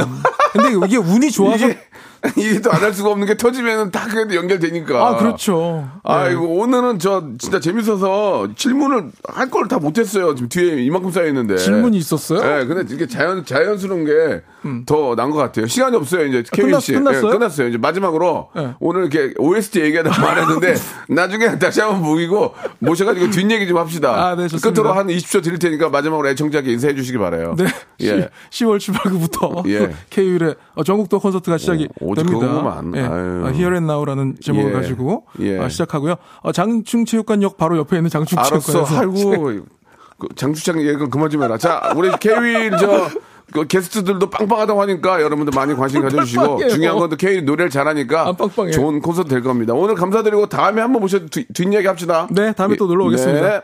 근데 0.53 0.86
이게 0.88 0.97
운이 0.97 1.32
좋아서 1.32 1.67
이게, 1.69 1.79
이게 2.38 2.62
또 2.62 2.72
안 2.72 2.82
할 2.82 2.94
수가 2.94 3.10
없는 3.12 3.28
게 3.28 3.36
터지면은 3.36 3.92
다 3.92 4.08
그래도 4.10 4.36
연결되니까. 4.36 5.08
아 5.08 5.18
그렇죠. 5.18 5.90
아이고, 6.04 6.58
오늘은 6.58 7.00
저 7.00 7.24
진짜 7.38 7.60
재밌어서 7.60 8.48
질문을 8.56 9.12
할 9.28 9.50
걸 9.50 9.68
다 9.68 9.78
못했어요. 9.80 10.34
지금 10.36 10.48
뒤에 10.50 10.82
이만큼 10.84 11.12
쌓여있는데. 11.12 11.58
질문이 11.58 11.98
있었어요? 11.98 12.40
음. 12.40 12.44
네, 12.44 12.66
근데 12.66 12.94
이게 12.96 13.08
자연, 13.08 13.44
자연스러운 13.46 14.06
게 14.06 14.42
더난것 14.86 15.38
같아요. 15.38 15.67
시간이 15.67 15.95
없어요, 15.95 16.26
이제. 16.26 16.43
케빈 16.52 16.71
끝났- 16.71 16.80
씨. 16.82 16.93
끝났어요? 16.93 17.28
예, 17.28 17.32
끝났어요. 17.34 17.67
이제 17.67 17.78
마지막으로 17.78 18.49
네. 18.56 18.73
오늘 18.80 19.02
이렇게 19.12 19.34
OST 19.38 19.82
얘기하다 19.82 20.10
말했는데 20.21 20.76
나중에 21.10 21.60
다시 21.60 21.82
한번 21.82 22.02
모이고 22.02 22.54
모셔가지고 22.80 23.30
뒷얘기 23.32 23.67
좀 23.67 23.78
합시다. 23.78 24.12
아, 24.30 24.36
네, 24.36 24.47
좋습니다. 24.47 24.69
끝으로 24.82 24.93
한 24.97 25.08
20초 25.08 25.43
드릴 25.43 25.60
테니까 25.60 25.89
마지막으로 25.89 26.28
애청자께 26.30 26.71
인사해 26.71 26.95
주시기 26.95 27.17
바라요. 27.17 27.56
네. 27.58 27.65
예. 28.02 28.30
10, 28.49 28.65
월 28.67 28.80
출발부터 28.80 29.63
예. 29.67 29.93
K-윌의 30.10 30.56
어, 30.76 30.84
전국 30.84 31.10
도어 31.10 31.19
콘서트가 31.19 31.58
시작이 31.58 31.88
오, 31.99 32.12
오직 32.12 32.26
됩니다. 32.26 32.82
예. 32.95 33.02
아유. 33.02 33.43
어, 33.45 33.49
Here 33.49 33.76
and 33.76 33.84
Now라는 33.91 34.36
제목을 34.41 34.69
예. 34.71 34.73
가지고 34.73 35.26
예. 35.39 35.58
어, 35.60 35.69
시작하고요. 35.69 36.15
어, 36.41 36.52
장충체육관역 36.52 37.58
바로 37.58 37.78
옆에 37.78 37.97
있는 37.97 38.10
알았어. 38.13 38.26
장충체육관에서 38.26 38.99
아이고. 38.99 39.65
그 40.19 40.28
장수창 40.36 40.80
얘기 40.80 40.95
그만 41.10 41.30
좀 41.30 41.43
해라. 41.43 41.58
자, 41.58 41.91
우리 41.95 42.10
케윌 42.19 42.71
저, 42.78 43.10
그 43.54 43.68
게스트들도 43.68 44.30
빵빵하다고 44.30 44.82
하니까 44.82 45.22
여러분들 45.22 45.54
많이 45.56 45.76
관심 45.76 46.02
가져주시고. 46.02 46.68
중요한 46.70 46.98
건또 46.98 47.16
케윌 47.16 47.46
노래를 47.46 47.70
잘하니까 47.70 48.28
아. 48.38 48.72
좋은 48.72 49.00
콘서트 49.02 49.30
될 49.30 49.42
겁니다. 49.42 49.74
오늘 49.74 49.96
감사드리고 49.96 50.48
다음에 50.48 50.82
한번 50.82 51.02
모셔 51.02 51.20
뒷- 51.28 51.48
뒷얘기 51.54 51.88
합시다. 51.88 52.28
네, 52.32 52.52
다음에 52.54 52.76
또 52.76 52.88
놀러 52.88 53.06
오겠습니다. 53.06 53.48
네. 53.50 53.62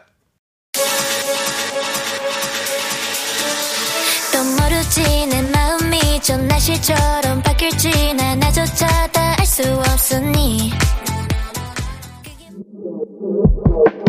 좀 6.22 6.48
날씨처럼 6.48 7.42
바뀔지 7.44 8.14
난 8.14 8.40
나조차 8.40 8.86
다 9.08 9.36
알 9.40 9.46
수 9.46 9.64
없으니 9.92 10.70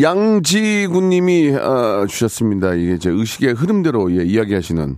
양지구님이 0.00 1.50
어, 1.54 2.06
주셨습니다. 2.08 2.74
이게 2.74 2.98
제 2.98 3.10
의식의 3.10 3.54
흐름대로 3.54 4.10
예, 4.16 4.24
이야기하시는 4.24 4.96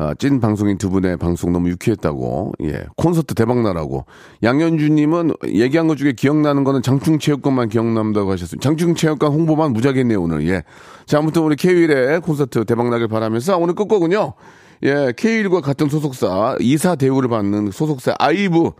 아, 0.00 0.14
찐 0.14 0.40
방송인 0.40 0.78
두 0.78 0.90
분의 0.90 1.16
방송 1.16 1.52
너무 1.52 1.70
유쾌했다고 1.70 2.52
예 2.62 2.84
콘서트 2.96 3.34
대박 3.34 3.60
나라고 3.62 4.06
양현주님은 4.44 5.32
얘기한 5.48 5.88
것 5.88 5.96
중에 5.96 6.12
기억나는 6.12 6.62
거는 6.62 6.82
장충체육관만 6.82 7.68
기억난다고 7.68 8.30
하셨습니다. 8.30 8.62
장충체육관 8.62 9.32
홍보만 9.32 9.72
무지하게 9.72 10.00
했네요 10.00 10.22
오늘 10.22 10.46
예. 10.48 10.62
자 11.04 11.18
아무튼 11.18 11.42
우리 11.42 11.56
K1의 11.56 12.22
콘서트 12.22 12.64
대박 12.64 12.90
나길 12.90 13.08
바라면서 13.08 13.58
오늘 13.58 13.74
끝곡은요. 13.74 14.34
예 14.84 14.92
K1과 15.16 15.60
같은 15.62 15.88
소속사 15.88 16.56
이사 16.60 16.94
대우를 16.94 17.28
받는 17.28 17.72
소속사 17.72 18.14
아이브 18.20 18.70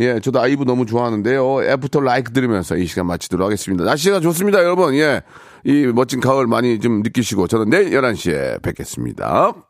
예, 0.00 0.20
저도 0.20 0.40
아이브 0.40 0.64
너무 0.64 0.86
좋아하는데요. 0.86 1.64
After 1.64 2.00
Like 2.00 2.32
들으면서 2.32 2.76
이 2.76 2.86
시간 2.86 3.06
마치도록 3.06 3.44
하겠습니다. 3.44 3.84
날씨가 3.84 4.20
좋습니다, 4.20 4.62
여러분. 4.62 4.94
예. 4.94 5.22
이 5.64 5.86
멋진 5.92 6.20
가을 6.20 6.46
많이 6.46 6.78
좀 6.78 7.02
느끼시고 7.02 7.48
저는 7.48 7.70
내일 7.70 7.90
11시에 7.90 8.62
뵙겠습니다. 8.62 9.67